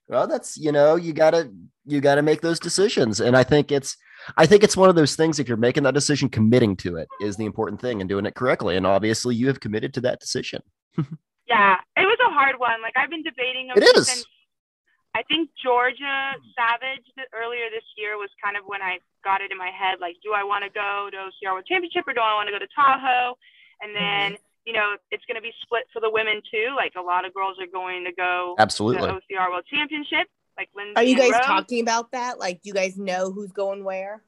[0.07, 1.51] well that's you know you gotta
[1.85, 3.97] you gotta make those decisions and i think it's
[4.37, 7.07] i think it's one of those things if you're making that decision committing to it
[7.21, 10.19] is the important thing and doing it correctly and obviously you have committed to that
[10.19, 10.61] decision
[11.47, 12.81] yeah, it was a hard one.
[12.81, 14.07] Like I've been debating It is.
[14.07, 14.25] since
[15.15, 19.49] I think Georgia Savage th- earlier this year was kind of when I got it
[19.49, 22.19] in my head, like, do I want to go to OCR World Championship or do
[22.19, 23.39] I want to go to Tahoe?
[23.81, 24.35] And then,
[24.67, 26.75] you know, it's going to be split for the women too.
[26.75, 30.27] Like a lot of girls are going to go absolutely to OCR World Championship.
[30.59, 31.47] Like Lindsay Are you guys Rose.
[31.47, 32.37] talking about that?
[32.39, 34.21] Like, do you guys know who's going where?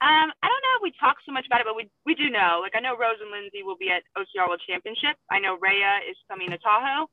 [0.00, 2.28] Um, I don't know if we talk so much about it, but we we do
[2.28, 2.58] know.
[2.60, 5.16] Like I know Rose and Lindsay will be at OCR World Championship.
[5.30, 7.06] I know Rhea is coming to Tahoe.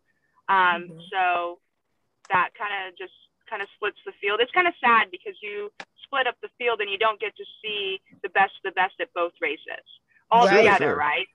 [0.50, 1.02] Um, Mhm.
[1.12, 1.60] so
[2.30, 3.14] that kind of just
[3.50, 4.40] kind of splits the field.
[4.42, 5.72] It's kind of sad because you
[6.06, 8.94] split up the field and you don't get to see the best of the best
[9.02, 9.86] at both races
[10.32, 10.64] all Right.
[10.64, 11.28] together, right?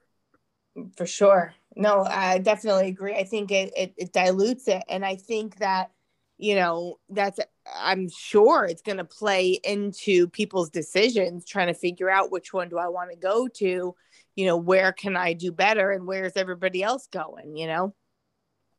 [0.97, 1.53] For sure.
[1.75, 3.15] No, I definitely agree.
[3.15, 4.83] I think it, it, it dilutes it.
[4.89, 5.91] And I think that,
[6.37, 7.39] you know, that's,
[7.73, 12.67] I'm sure it's going to play into people's decisions, trying to figure out which one
[12.69, 13.95] do I want to go to,
[14.35, 17.93] you know, where can I do better and where's everybody else going, you know?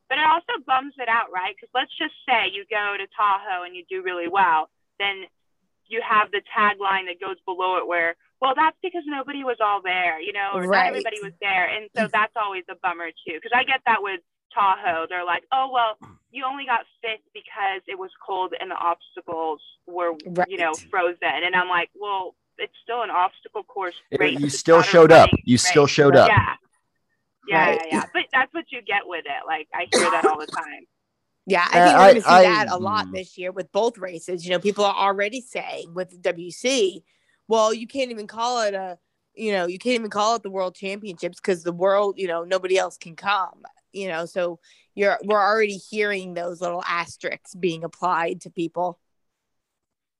[0.09, 1.55] But it also bums it out, right?
[1.55, 5.27] Because let's just say you go to Tahoe and you do really well, then
[5.87, 9.81] you have the tagline that goes below it where, well, that's because nobody was all
[9.81, 10.85] there, you know, or Right.
[10.85, 11.67] not everybody was there.
[11.67, 12.11] And so mm.
[12.11, 13.35] that's always a bummer too.
[13.35, 14.21] Because I get that with
[14.53, 15.07] Tahoe.
[15.09, 15.97] They're like, oh, well,
[16.31, 20.13] you only got fifth because it was cold and the obstacles were,
[20.47, 21.43] you know, frozen.
[21.43, 25.29] And I'm like, well, it's still an obstacle course It- you It's still showed up
[25.31, 26.55] running you still showed up Yeah.
[27.47, 27.79] Yeah, Right.
[27.87, 28.05] yeah, yeah.
[28.13, 29.45] But that's what you get with it.
[29.47, 30.85] Like I hear that all the time.
[31.45, 33.51] Yeah, I Uh, think we're I- going to see I- that a lot this year
[33.53, 34.43] with both races.
[34.43, 37.03] You know, people are already saying with WC,
[37.47, 38.99] well, you can't even call it a,
[39.33, 42.43] you know, you can't even call it the World Championships because the world, you know,
[42.43, 43.63] nobody else can come.
[43.93, 44.59] You know, so
[44.93, 48.99] you're we're already hearing those little asterisks being applied to people.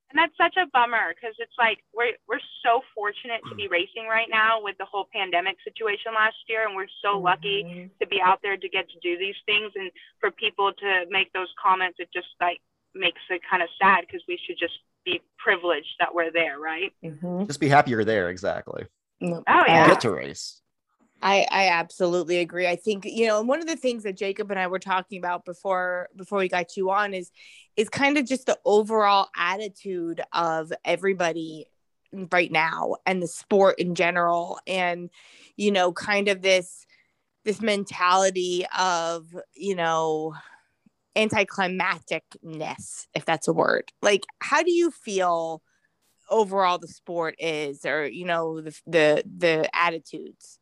[0.09, 4.07] And that's such a bummer because it's like we're we're so fortunate to be racing
[4.09, 7.89] right now with the whole pandemic situation last year, and we're so lucky Mhm.
[7.99, 9.71] to be out there to get to do these things.
[9.75, 12.61] And for people to make those comments, it just like
[12.95, 16.93] makes it kind of sad because we should just be privileged that we're there, right?
[17.03, 17.45] Mhm.
[17.47, 18.85] just be happy you're there exactly
[19.21, 19.87] Oh, yeah.
[19.89, 20.61] get to race
[21.19, 22.67] I, I absolutely agree.
[22.67, 25.17] I think you know, and one of the things that Jacob and I were talking
[25.17, 27.31] about before before we got you on is
[27.77, 31.67] is kind of just the overall attitude of everybody
[32.31, 35.09] right now and the sport in general, and
[35.55, 36.85] you know, kind of this
[37.45, 40.33] this mentality of you know
[41.15, 43.91] anticlimacticness, if that's a word.
[44.01, 45.61] Like, how do you feel
[46.29, 50.59] overall the sport is, or you know, the the the attitudes?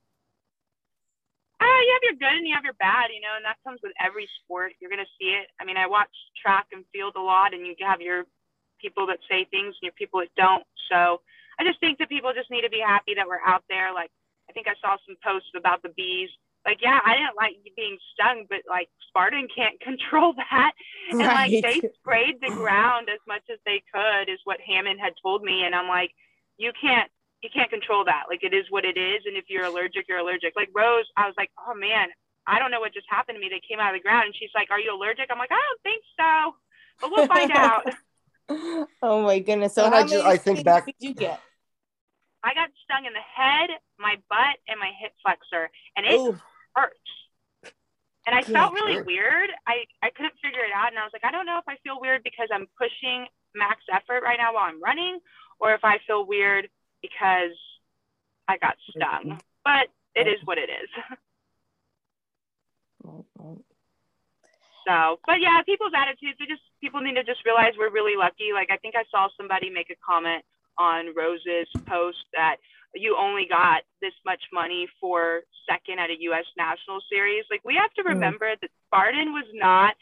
[1.86, 3.93] You have your good and you have your bad, you know, and that comes with
[4.02, 4.74] every sport.
[4.82, 5.48] You're going to see it.
[5.62, 6.10] I mean, I watch
[6.41, 8.26] track and field a lot, and you have your
[8.82, 10.65] people that say things and your people that don't.
[10.89, 11.21] So
[11.60, 13.93] I just think that people just need to be happy that we're out there.
[13.93, 14.10] Like,
[14.50, 16.30] I think I saw some posts about the bees.
[16.65, 20.71] Like, yeah, I didn't like being stung, but like Spartan can't control that.
[21.12, 21.52] And right.
[21.52, 25.43] like they sprayed the ground as much as they could, is what Hammond had told
[25.43, 25.63] me.
[25.63, 26.12] And I'm like,
[26.58, 27.10] you can't,
[27.45, 28.23] you can't control that.
[28.27, 29.21] Like, it is what it is.
[29.29, 30.53] And if you're allergic, you're allergic.
[30.55, 32.10] Like Rose, I was like, oh man,
[32.47, 33.49] I don't know what just happened to me.
[33.49, 35.62] They came out of the ground, and she's like, "Are you allergic?" I'm like, "I
[35.62, 36.55] don't think so,
[37.01, 37.84] but we'll find out."
[39.01, 39.73] oh my goodness!
[39.73, 40.86] So how I, just, I think back.
[40.86, 41.41] Did you get?
[42.43, 46.38] I got stung in the head, my butt, and my hip flexor, and it Ooh.
[46.75, 46.99] hurts.
[48.27, 49.49] And I felt really weird.
[49.67, 50.89] I, I couldn't figure it out.
[50.89, 53.81] And I was like, I don't know if I feel weird because I'm pushing max
[53.93, 55.19] effort right now while I'm running,
[55.60, 56.67] or if I feel weird
[57.10, 57.56] because
[58.48, 59.39] I got stung.
[59.63, 60.89] But it is what it is.
[64.86, 68.54] So, but yeah, people's attitudes, they just, people need to just realize we're really lucky.
[68.54, 70.46] Like, I think I saw somebody make a comment
[70.78, 72.58] on Rose's post that
[72.94, 76.46] you only got this much money for second at a U.S.
[76.56, 77.46] national series.
[77.50, 78.13] Like, we have to mm.
[78.13, 79.96] remember that Spartan was not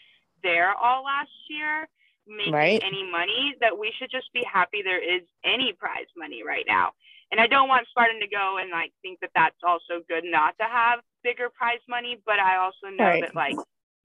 [0.43, 1.87] there all last year
[2.27, 2.81] making right.
[2.83, 6.91] any money, that we should just be happy there is any prize money right now.
[7.31, 10.55] And I don't want Spartan to go and like think that that's also good not
[10.59, 13.21] to have bigger prize money, but I also know right.
[13.21, 13.55] that like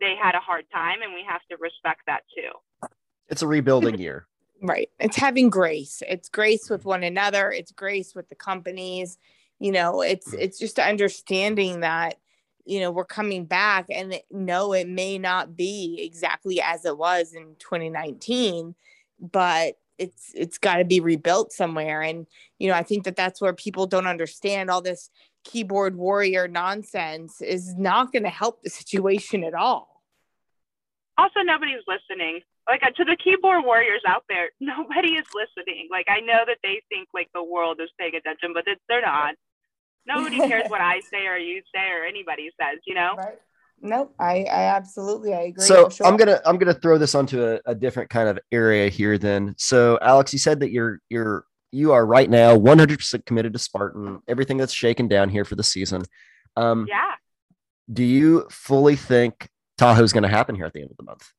[0.01, 2.89] they had a hard time and we have to respect that too.
[3.29, 4.27] It's a rebuilding year.
[4.61, 4.91] Right.
[4.99, 6.03] It's having grace.
[6.09, 7.53] It's grace with one another.
[7.53, 9.17] It's grace with the companies.
[9.61, 12.17] You know, it's it's just understanding that
[12.69, 17.33] you know we're coming back and no it may not be exactly as it was
[17.33, 18.75] in 2019
[19.21, 22.27] but it's it's got to be rebuilt somewhere and
[22.59, 25.11] you know i think that that's where people don't understand all this
[25.45, 30.03] keyboard warrior nonsense is not going to help the situation at all.
[31.17, 32.41] Also nobody's listening.
[32.69, 35.89] Like uh, to the keyboard warriors out there nobody is listening.
[35.91, 39.35] Like i know that they think like the world is paying attention but they're not
[40.07, 43.39] nobody cares what i say or you say or anybody says you know right.
[43.81, 45.65] Nope, I, I absolutely I agree.
[45.65, 46.05] So sure.
[46.05, 49.19] I'm gonna I'm gonna throw this onto a, a different kind of area here.
[49.19, 53.59] Then, so Alex, you said that you're you're you are right now 100% committed to
[53.59, 54.21] Spartan.
[54.27, 56.03] Everything that's shaken down here for the season.
[56.57, 57.13] Um, yeah.
[57.93, 61.31] Do you fully think Tahoe's going to happen here at the end of the month?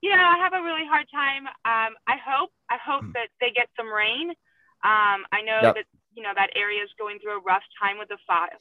[0.00, 1.46] Yeah, I have a really hard time.
[1.46, 3.12] Um, I hope I hope mm.
[3.12, 4.30] that they get some rain.
[4.84, 5.74] Um, I know yep.
[5.76, 8.52] that you know that area is going through a rough time with the fi-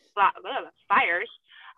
[0.88, 1.30] fires.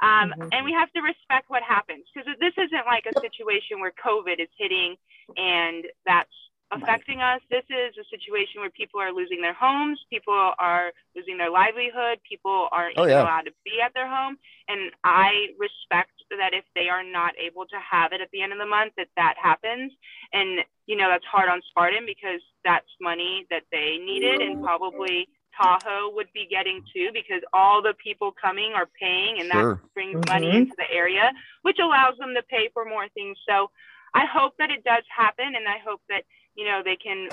[0.01, 0.49] Um, mm-hmm.
[0.51, 4.41] And we have to respect what happens because this isn't like a situation where COVID
[4.41, 4.95] is hitting
[5.37, 6.33] and that's
[6.73, 7.41] affecting us.
[7.49, 12.19] This is a situation where people are losing their homes, people are losing their livelihood,
[12.27, 13.23] people aren't oh, yeah.
[13.23, 14.37] allowed to be at their home.
[14.67, 18.53] And I respect that if they are not able to have it at the end
[18.53, 19.93] of the month, that that happens.
[20.31, 25.27] And, you know, that's hard on Spartan because that's money that they needed and probably
[25.55, 29.75] Tahoe would be getting too, because all the people coming are paying, and sure.
[29.75, 30.33] that brings mm-hmm.
[30.33, 33.37] money into the area, which allows them to pay for more things.
[33.47, 33.69] So
[34.13, 36.23] I hope that it does happen, and I hope that
[36.55, 37.29] you know they can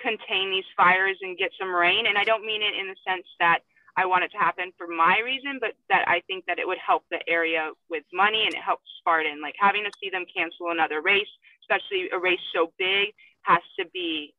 [0.00, 2.06] contain these fires and get some rain.
[2.06, 3.60] And I don't mean it in the sense that
[3.96, 6.78] I want it to happen for my reason, but that I think that it would
[6.84, 9.40] help the area with money and it helps Spartan.
[9.40, 11.30] Like having to see them cancel another race,
[11.62, 14.34] especially a race so big, has to be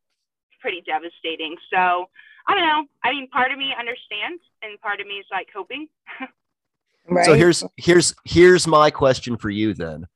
[0.60, 1.56] pretty devastating.
[1.72, 2.10] So
[2.48, 2.86] I don't know.
[3.04, 5.88] I mean, part of me understands, and part of me is like hoping.
[7.10, 7.26] right.
[7.26, 10.08] So here's here's here's my question for you then.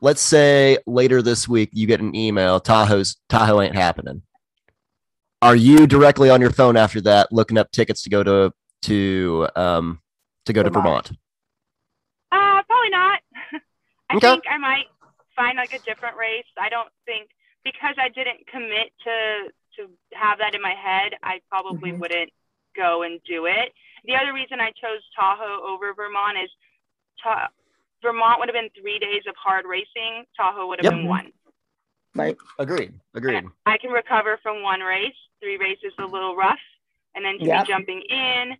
[0.00, 4.22] Let's say later this week you get an email, Tahoe's Tahoe ain't happening.
[5.40, 9.48] Are you directly on your phone after that looking up tickets to go to to
[9.56, 10.00] um
[10.46, 10.74] to go Vermont.
[10.74, 11.10] to Vermont?
[12.32, 13.20] Uh, probably not.
[14.10, 14.30] I okay.
[14.32, 14.86] think I might
[15.34, 16.44] find like a different race.
[16.58, 17.30] I don't think
[17.64, 22.00] because I didn't commit to to have that in my head, I probably mm-hmm.
[22.00, 22.30] wouldn't
[22.76, 23.72] go and do it.
[24.04, 26.50] The other reason I chose Tahoe over Vermont is
[27.22, 27.48] Ta-
[28.02, 30.24] Vermont would have been three days of hard racing.
[30.36, 31.00] Tahoe would have yep.
[31.00, 31.32] been one.
[32.14, 32.36] Right.
[32.58, 32.92] Agreed.
[33.14, 33.44] Agreed.
[33.64, 35.14] I can recover from one race.
[35.40, 36.60] Three races a little rough,
[37.14, 37.66] and then to yep.
[37.66, 38.52] be jumping in.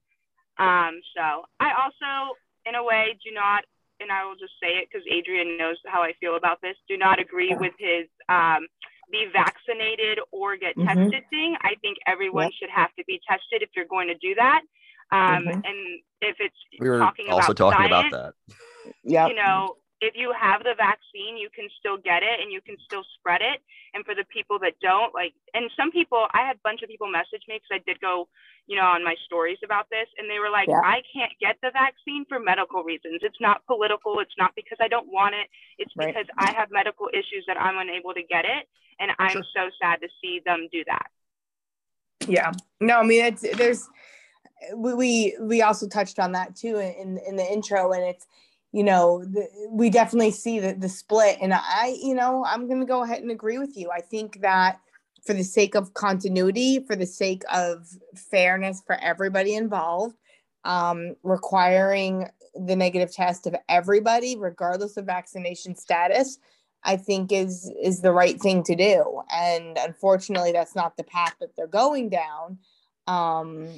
[0.58, 2.34] Um, so I also,
[2.66, 3.64] in a way, do not,
[4.00, 6.76] and I will just say it because Adrian knows how I feel about this.
[6.88, 8.66] Do not agree with his um,
[9.12, 10.88] be vaccinated or get mm-hmm.
[10.88, 11.54] tested thing.
[11.62, 12.52] I think everyone yep.
[12.58, 14.62] should have to be tested if you're going to do that.
[15.12, 15.48] Um, mm-hmm.
[15.50, 18.54] And if it's we were talking also about talking science, about that.
[19.04, 19.28] Yeah.
[19.28, 22.74] You know, if you have the vaccine, you can still get it and you can
[22.84, 23.62] still spread it.
[23.94, 26.90] And for the people that don't, like, and some people, I had a bunch of
[26.90, 28.26] people message me because I did go,
[28.66, 30.82] you know, on my stories about this, and they were like, yeah.
[30.82, 33.22] I can't get the vaccine for medical reasons.
[33.22, 34.18] It's not political.
[34.18, 35.46] It's not because I don't want it.
[35.78, 36.09] It's right.
[36.11, 38.66] because I have medical issues that I'm unable to get it.
[38.98, 39.44] And I'm sure.
[39.55, 41.07] so sad to see them do that.
[42.26, 42.53] Yeah.
[42.80, 43.88] No, I mean it's there's
[44.76, 48.26] we we also touched on that too in in the intro and it's
[48.72, 52.80] you know the, we definitely see the, the split and i you know i'm going
[52.80, 53.90] to go ahead and agree with you.
[53.90, 54.80] I think that
[55.24, 60.16] for the sake of continuity for the sake of fairness for everybody involved
[60.64, 66.38] um, requiring the negative test of everybody regardless of vaccination status
[66.84, 69.22] i think is is the right thing to do.
[69.32, 72.58] And unfortunately that's not the path that they're going down.
[73.06, 73.68] Um,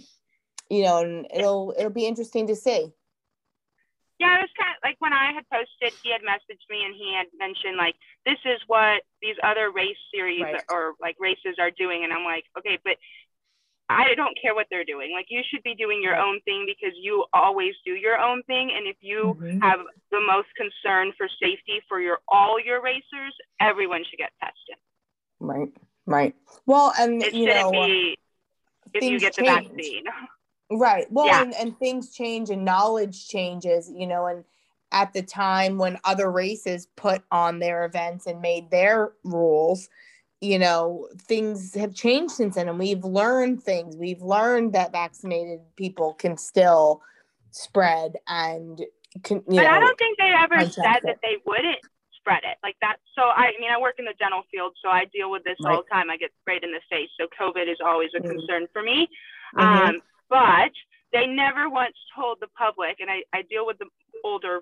[0.71, 2.93] you know, and it'll it'll be interesting to see.
[4.25, 6.97] Yeah, it was kind of like when I had posted, he had messaged me and
[6.97, 7.95] he had mentioned like
[8.25, 10.65] this is what these other race series right.
[10.71, 12.97] or like races are doing, and I'm like, okay, but
[13.89, 15.13] I don't care what they're doing.
[15.13, 18.73] Like you should be doing your own thing because you always do your own thing.
[18.75, 19.61] And if you mm-hmm.
[19.61, 24.81] have the most concern for safety for your all your racers, everyone should get tested.
[25.39, 25.69] Right.
[26.07, 26.35] Right.
[26.65, 28.19] Well, and it you shouldn't know, be
[28.95, 30.05] if you get the vaccine.
[30.71, 31.07] Right.
[31.11, 31.43] Well, yeah.
[31.43, 34.45] and, and things change and knowledge changes, you know, and
[34.93, 39.89] at the time when other races put on their events and made their rules,
[40.41, 42.69] you know, things have changed since then.
[42.69, 43.97] And we've learned things.
[43.97, 47.03] We've learned that vaccinated people can still
[47.51, 48.81] spread and
[49.23, 51.79] can, you but know, I don't think they ever said that they wouldn't
[52.19, 52.97] spread it like that.
[53.15, 55.57] So I, I mean, I work in the dental field, so I deal with this
[55.63, 55.75] right.
[55.75, 56.11] all the time.
[56.11, 58.31] I get sprayed in the face, so COVID is always a mm-hmm.
[58.31, 59.09] concern for me.
[59.57, 59.89] Mm-hmm.
[59.89, 60.73] Um, but
[61.13, 63.87] they never once told the public, and I, I deal with the
[64.25, 64.61] older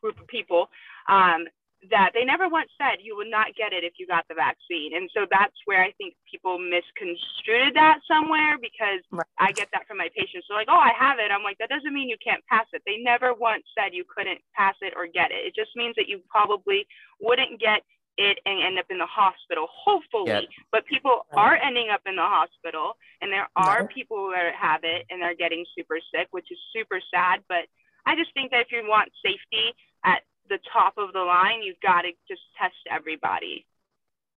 [0.00, 0.68] group of people,
[1.08, 1.46] um,
[1.90, 4.96] that they never once said you would not get it if you got the vaccine.
[4.96, 9.26] And so that's where I think people misconstrued that somewhere because right.
[9.38, 10.46] I get that from my patients.
[10.48, 11.30] They're like, oh, I have it.
[11.30, 12.82] I'm like, that doesn't mean you can't pass it.
[12.86, 15.46] They never once said you couldn't pass it or get it.
[15.46, 16.86] It just means that you probably
[17.20, 17.82] wouldn't get
[18.16, 20.48] it and end up in the hospital, hopefully.
[20.48, 20.64] Yeah.
[20.72, 23.88] But people are ending up in the hospital, and there are no.
[23.88, 27.40] people that have it and they're getting super sick, which is super sad.
[27.48, 27.66] But
[28.04, 31.80] I just think that if you want safety at the top of the line, you've
[31.80, 33.66] got to just test everybody.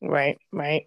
[0.01, 0.87] Right, right.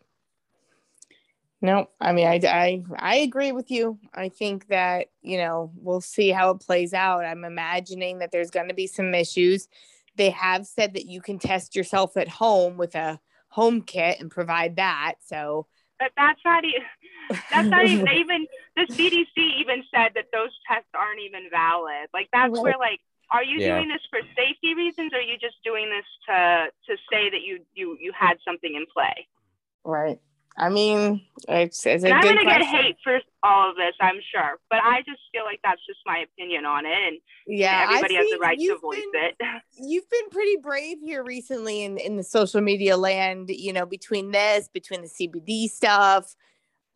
[1.62, 4.00] No, I mean, I, I, I agree with you.
[4.14, 7.26] I think that, you know, we'll see how it plays out.
[7.26, 9.68] I'm imagining that there's going to be some issues
[10.16, 14.32] they have said that you can test yourself at home with a home kit and
[14.32, 15.16] provide that.
[15.26, 16.82] So, but that's not even
[17.52, 22.10] that's not even even the CDC even said that those tests aren't even valid.
[22.14, 22.64] Like that's right.
[22.64, 23.00] where like
[23.32, 23.76] are you yeah.
[23.76, 27.42] doing this for safety reasons or are you just doing this to to say that
[27.42, 29.28] you you you had something in play?
[29.84, 30.20] Right.
[30.60, 34.60] I mean, it's, it's a I'm gonna get hate for all of this, I'm sure,
[34.70, 38.28] but I just feel like that's just my opinion on it, and yeah, everybody has
[38.30, 39.62] the right to voice been, it.
[39.78, 43.50] You've been pretty brave here recently in in the social media land.
[43.50, 46.36] You know, between this, between the CBD stuff,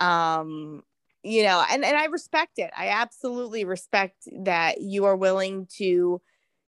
[0.01, 0.83] um,
[1.23, 2.71] you know, and and I respect it.
[2.77, 6.21] I absolutely respect that you are willing to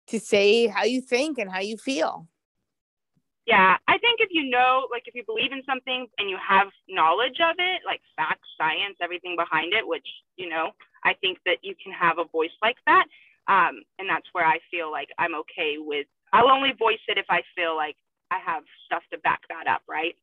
[0.09, 2.29] to say how you think and how you feel.
[3.47, 6.69] Yeah, I think if you know, like if you believe in something and you have
[6.89, 10.71] knowledge of it, like facts, science, everything behind it, which, you know,
[11.05, 13.05] I think that you can have a voice like that.
[13.47, 17.27] Um, and that's where I feel like I'm okay with, I'll only voice it if
[17.29, 17.97] I feel like
[18.31, 20.15] I have stuff to back that up, right?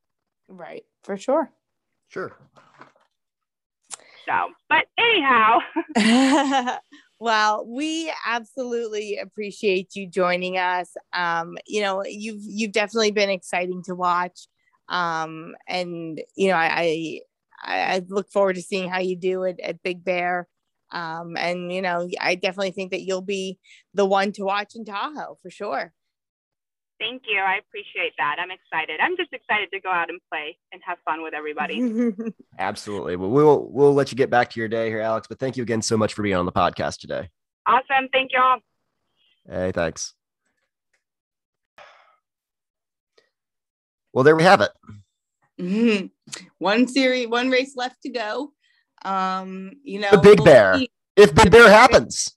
[0.48, 1.52] Right, for sure.
[2.08, 2.36] Sure.
[4.28, 5.60] So, but anyhow.
[7.22, 10.92] Well, we absolutely appreciate you joining us.
[11.14, 14.48] Um, you know, you've you've definitely been exciting to watch.
[14.90, 17.22] Um, and you know, I,
[17.64, 20.48] I, I look forward to seeing how you do it at Big Bear.
[20.92, 23.60] Um, and you know, I definitely think that you'll be
[23.94, 25.94] the one to watch in Tahoe for sure.
[27.02, 27.40] Thank you.
[27.40, 28.36] I appreciate that.
[28.40, 29.00] I'm excited.
[29.02, 32.14] I'm just excited to go out and play and have fun with everybody.
[32.60, 33.16] Absolutely.
[33.16, 35.26] Well, we'll we'll let you get back to your day here, Alex.
[35.28, 37.30] But thank you again so much for being on the podcast today.
[37.66, 38.08] Awesome.
[38.14, 38.60] Thank y'all.
[39.50, 40.14] Hey, thanks.
[44.14, 44.72] Well, there we have it.
[45.60, 46.06] Mm-hmm.
[46.60, 48.52] One series, one race left to go.
[49.04, 50.78] Um, you know, the Big we'll Bear.
[50.78, 50.92] See.
[51.16, 52.36] If Big Bear happens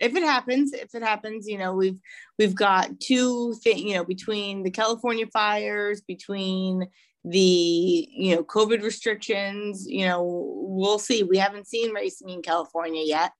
[0.00, 1.98] if it happens if it happens you know we've
[2.38, 6.88] we've got two things you know between the california fires between
[7.24, 11.22] the you know covid restrictions you know we'll see.
[11.22, 13.32] We haven't seen racing in california yet.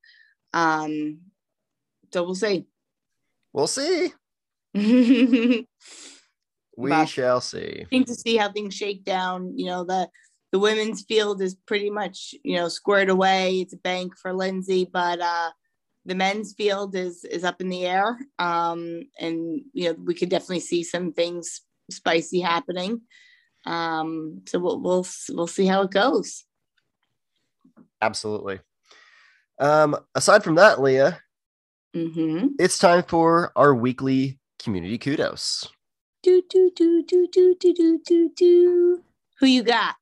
[0.53, 1.21] Um
[2.13, 2.67] so we'll see.
[3.53, 4.13] We'll see.
[6.77, 7.83] We but shall see.
[7.83, 9.53] I think to see how things shake down.
[9.59, 10.09] You know the
[10.51, 13.61] the women's field is pretty much you know squared away.
[13.61, 15.51] It's a bank for lindsay but uh
[16.05, 20.29] the men's field is is up in the air um, and you know we could
[20.29, 23.01] definitely see some things spicy happening
[23.67, 26.45] um, so we'll, we'll we'll see how it goes
[28.03, 28.61] Absolutely.
[29.59, 31.21] Um, aside from that, Leah,
[31.95, 32.47] Mm-hmm.
[32.59, 35.69] it's time for our weekly community kudos.
[36.23, 39.03] Do do do do do do do do do.
[39.41, 39.97] Who you got?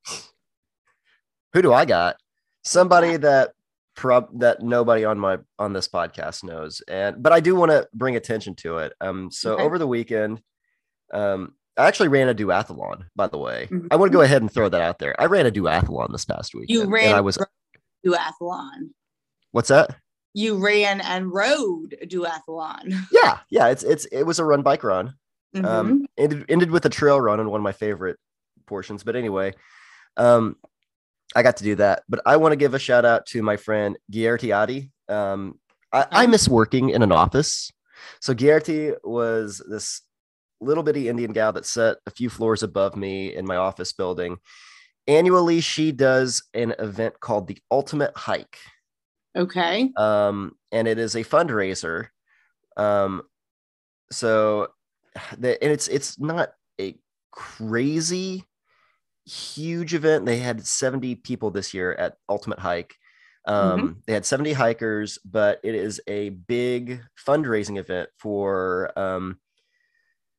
[1.55, 2.17] Who do I got?
[2.63, 3.55] Somebody that
[3.99, 7.89] prob that nobody on my on this podcast knows, and but I do want to
[7.93, 8.93] bring attention to it.
[9.01, 9.63] Um, so Okay.
[9.65, 10.41] over the weekend,
[11.13, 13.07] um, I actually ran a duathlon.
[13.17, 13.89] By the way, Mhm.
[13.91, 15.21] I want to go ahead and throw that out there.
[15.21, 16.67] I ran a duathlon this past week.
[16.71, 17.15] You and ran.
[17.15, 17.39] I was.
[18.07, 18.91] duathlon.
[19.53, 19.97] What's that?
[20.35, 22.93] You ran and rode a duathlon.
[23.13, 23.69] Yeah, yeah.
[23.69, 25.15] It's it's it was a run bike run.
[25.57, 25.65] Mhm.
[25.65, 28.19] Um, ended ended with a trail run on one of my favorite
[28.67, 29.03] portions.
[29.03, 29.55] But anyway,
[30.17, 30.57] um,
[31.35, 32.03] I got to do that.
[32.09, 34.91] But I want to give a shout out to my friend Gierti Adi.
[35.09, 35.59] Um,
[35.93, 37.71] I, I miss working in an office.
[38.21, 40.03] So Gierti was this
[40.61, 44.39] little bitty Indian gal that sat a few floors above me in my office building.
[45.07, 48.59] Annually, she does an event called the Ultimate Hike
[49.39, 49.91] okay.
[49.97, 52.09] um, and it is a fundraiser.
[52.77, 53.23] Um,
[54.11, 54.69] so
[55.37, 56.51] the, and it's it's not
[56.81, 56.97] a
[57.31, 58.45] crazy
[59.29, 60.27] huge event.
[60.27, 62.97] They had 70 people this year at Ultimate Hike.
[63.47, 69.41] Um, They had 70 hikers, but it is a big fundraising event for um,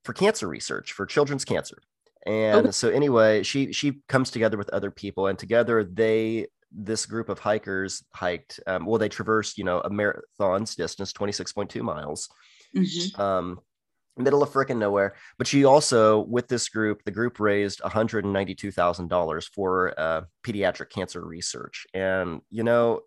[0.03, 1.77] for cancer research for children's cancer.
[2.25, 2.71] And Okay.
[2.73, 7.39] so anyway, she she comes together with other people, and together they this group of
[7.39, 8.59] hikers hiked.
[8.67, 12.29] Um, well, they traversed you know a marathon's distance, 26.2 miles
[12.73, 13.19] Mhm.
[13.19, 13.61] um,
[14.19, 15.15] middle of frickin' nowhere.
[15.37, 21.85] But she also, with this group, the group raised $192,000 for uh, pediatric cancer research.
[21.93, 23.01] And, you know,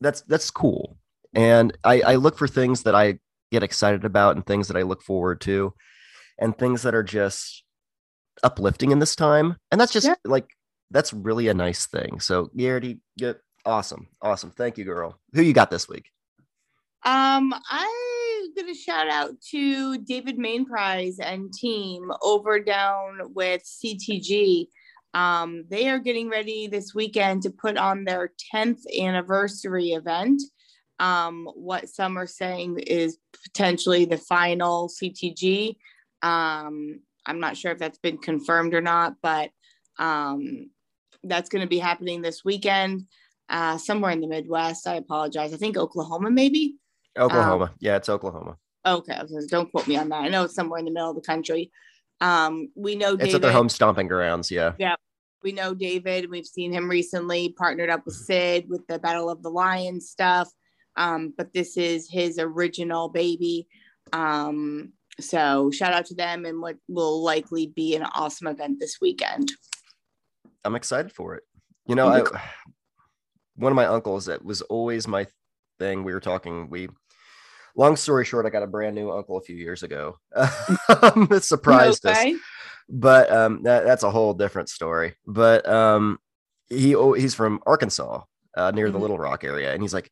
[0.00, 0.96] that's, that's cool.
[1.34, 3.18] And I, I look for things that I
[3.50, 5.72] get excited about and things that I look forward to
[6.38, 7.64] and things that are just
[8.42, 9.56] uplifting in this time.
[9.70, 10.14] And that's just Yeah.
[10.24, 10.46] like,
[10.90, 12.20] that's really a nice thing.
[12.20, 13.34] So, Garrity, yeah,
[13.66, 14.08] awesome.
[14.22, 14.50] Awesome.
[14.50, 15.18] Thank you, girl.
[15.34, 16.10] Who you got this week?
[17.04, 17.52] Um,
[18.58, 24.66] I'm gonna shout out to David Mainprize and team over down with CTG.
[25.14, 30.42] Um, they are getting ready this weekend to put on their 10th anniversary event.
[30.98, 35.76] Um, what some are saying is potentially the final CTG.
[36.22, 39.50] Um, I'm not sure if that's been confirmed or not, but
[40.00, 40.70] um,
[41.22, 43.06] that's going to be happening this weekend
[43.48, 44.88] uh, somewhere in the Midwest.
[44.88, 45.54] I apologize.
[45.54, 46.74] I think Oklahoma, maybe.
[47.18, 47.72] Oklahoma.
[47.80, 48.56] yeah, it's Oklahoma.
[48.86, 50.22] Okay, don't quote me on that.
[50.22, 51.70] I know it's somewhere in the middle of the country.
[52.20, 53.34] Um, we know It's David.
[53.36, 54.50] at their home stomping grounds.
[54.50, 54.72] Yeah.
[54.78, 54.96] Yeah.
[55.42, 56.30] We know David.
[56.30, 60.48] We've seen him recently partnered up with Sid with the Battle of the Lions stuff.
[60.96, 63.68] Um, but this is his original baby.
[64.12, 68.98] Um, so shout out to them and what will likely be an awesome event this
[69.00, 69.52] weekend.
[70.64, 71.44] I'm excited for it.
[71.86, 72.22] You know, I,
[73.54, 75.26] one of my uncles that was always my
[75.78, 76.02] thing.
[76.04, 76.68] We were talking.
[76.68, 76.88] We,
[77.78, 80.18] long story short, I got a brand new uncle a few years ago.
[80.36, 82.16] it surprised us,
[82.90, 85.14] but um, that, that's a whole different story.
[85.26, 86.18] But um,
[86.68, 88.22] he he's from Arkansas,
[88.56, 89.02] uh, near the Mhm.
[89.02, 90.10] Little Rock area, and he's like,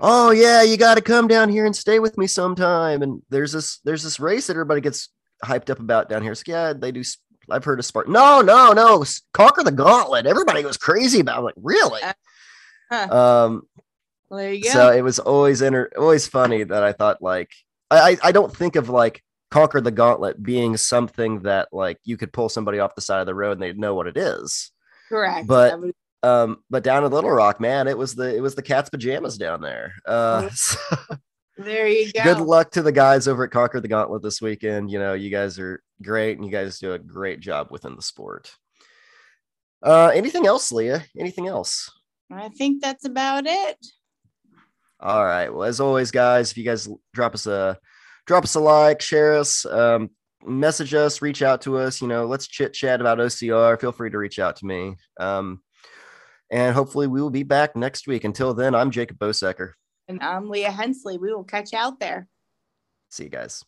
[0.00, 3.52] "Oh yeah, you got to come down here and stay with me sometime." And there's
[3.52, 5.08] this there's this race that everybody gets
[5.44, 6.34] hyped up about down here.
[6.34, 7.02] So yeah, they do.
[7.48, 8.12] I've heard of Spartan.
[8.12, 9.04] No, no, no.
[9.32, 10.26] Conquer the Gauntlet.
[10.26, 11.36] Everybody goes crazy about.
[11.36, 11.38] It.
[11.38, 12.00] I'm like, really?
[12.90, 13.46] Huh.
[13.46, 13.62] Um,
[14.28, 14.70] Well, there you go.
[14.70, 17.50] so it was always inter- always funny that I thought like
[17.90, 22.32] I I don't think of like conquer the gauntlet being something that like you could
[22.32, 24.72] pull somebody off the side of the road and they'd know what it is.
[25.08, 25.46] Correct.
[25.46, 25.78] but-
[26.22, 29.38] Um, but down in Little Rock, man, it was the it was the cat's pajamas
[29.38, 29.92] down there.
[30.04, 30.76] Uh, so
[31.56, 32.24] there you go.
[32.24, 34.90] good luck to the guys over at Conquer the Gauntlet this weekend.
[34.90, 38.02] You know, you guys are great and you guys do a great job within the
[38.02, 38.50] sport.
[39.82, 41.04] Uh, anything else, Leah?
[41.16, 41.90] Anything else?
[42.32, 43.76] I think that's about it.
[45.00, 45.52] All right.
[45.52, 47.78] Well, as always, guys, if you guys drop us a
[48.26, 50.10] drop us a like, share us, um,
[50.44, 52.00] message us, reach out to us.
[52.00, 53.80] You know, let's chit chat about OCR.
[53.80, 54.96] Feel free to reach out to me.
[55.18, 55.62] Um,
[56.50, 58.24] and hopefully we will be back next week.
[58.24, 59.72] Until then, I'm Jacob Bosecker.
[60.08, 61.18] And I'm Leah Hensley.
[61.18, 62.28] We will catch you out there.
[63.10, 63.64] See you guys.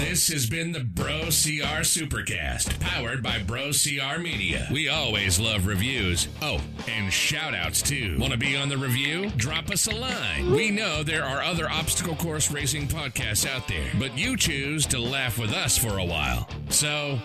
[0.00, 4.66] This has been the Bro CR Supercast, powered by Bro CR Media.
[4.72, 6.26] We always love reviews.
[6.40, 8.16] Oh, and shout outs too.
[8.18, 9.30] Want to be on the review?
[9.36, 10.50] Drop us a line.
[10.50, 14.98] We know there are other obstacle course racing podcasts out there, but you choose to
[14.98, 16.48] laugh with us for a while.
[16.70, 17.18] So,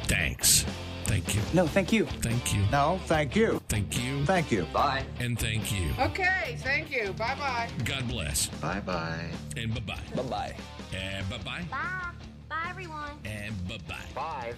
[0.00, 0.66] thanks.
[1.04, 1.40] Thank you.
[1.54, 2.06] No, thank you.
[2.06, 2.62] Thank you.
[2.72, 3.62] No, thank you.
[3.68, 4.24] Thank you.
[4.26, 4.64] Thank you.
[4.72, 5.04] Bye.
[5.20, 5.92] And thank you.
[6.00, 7.12] Okay, thank you.
[7.12, 7.70] Bye bye.
[7.84, 8.48] God bless.
[8.48, 9.30] Bye bye.
[9.56, 10.00] And bye bye.
[10.16, 10.56] Bye bye.
[10.96, 11.64] And bye bye.
[11.70, 12.10] Bye.
[12.48, 13.10] Bye, everyone.
[13.24, 13.78] And bye
[14.14, 14.54] bye.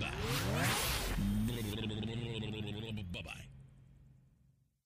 [0.00, 1.04] Bye.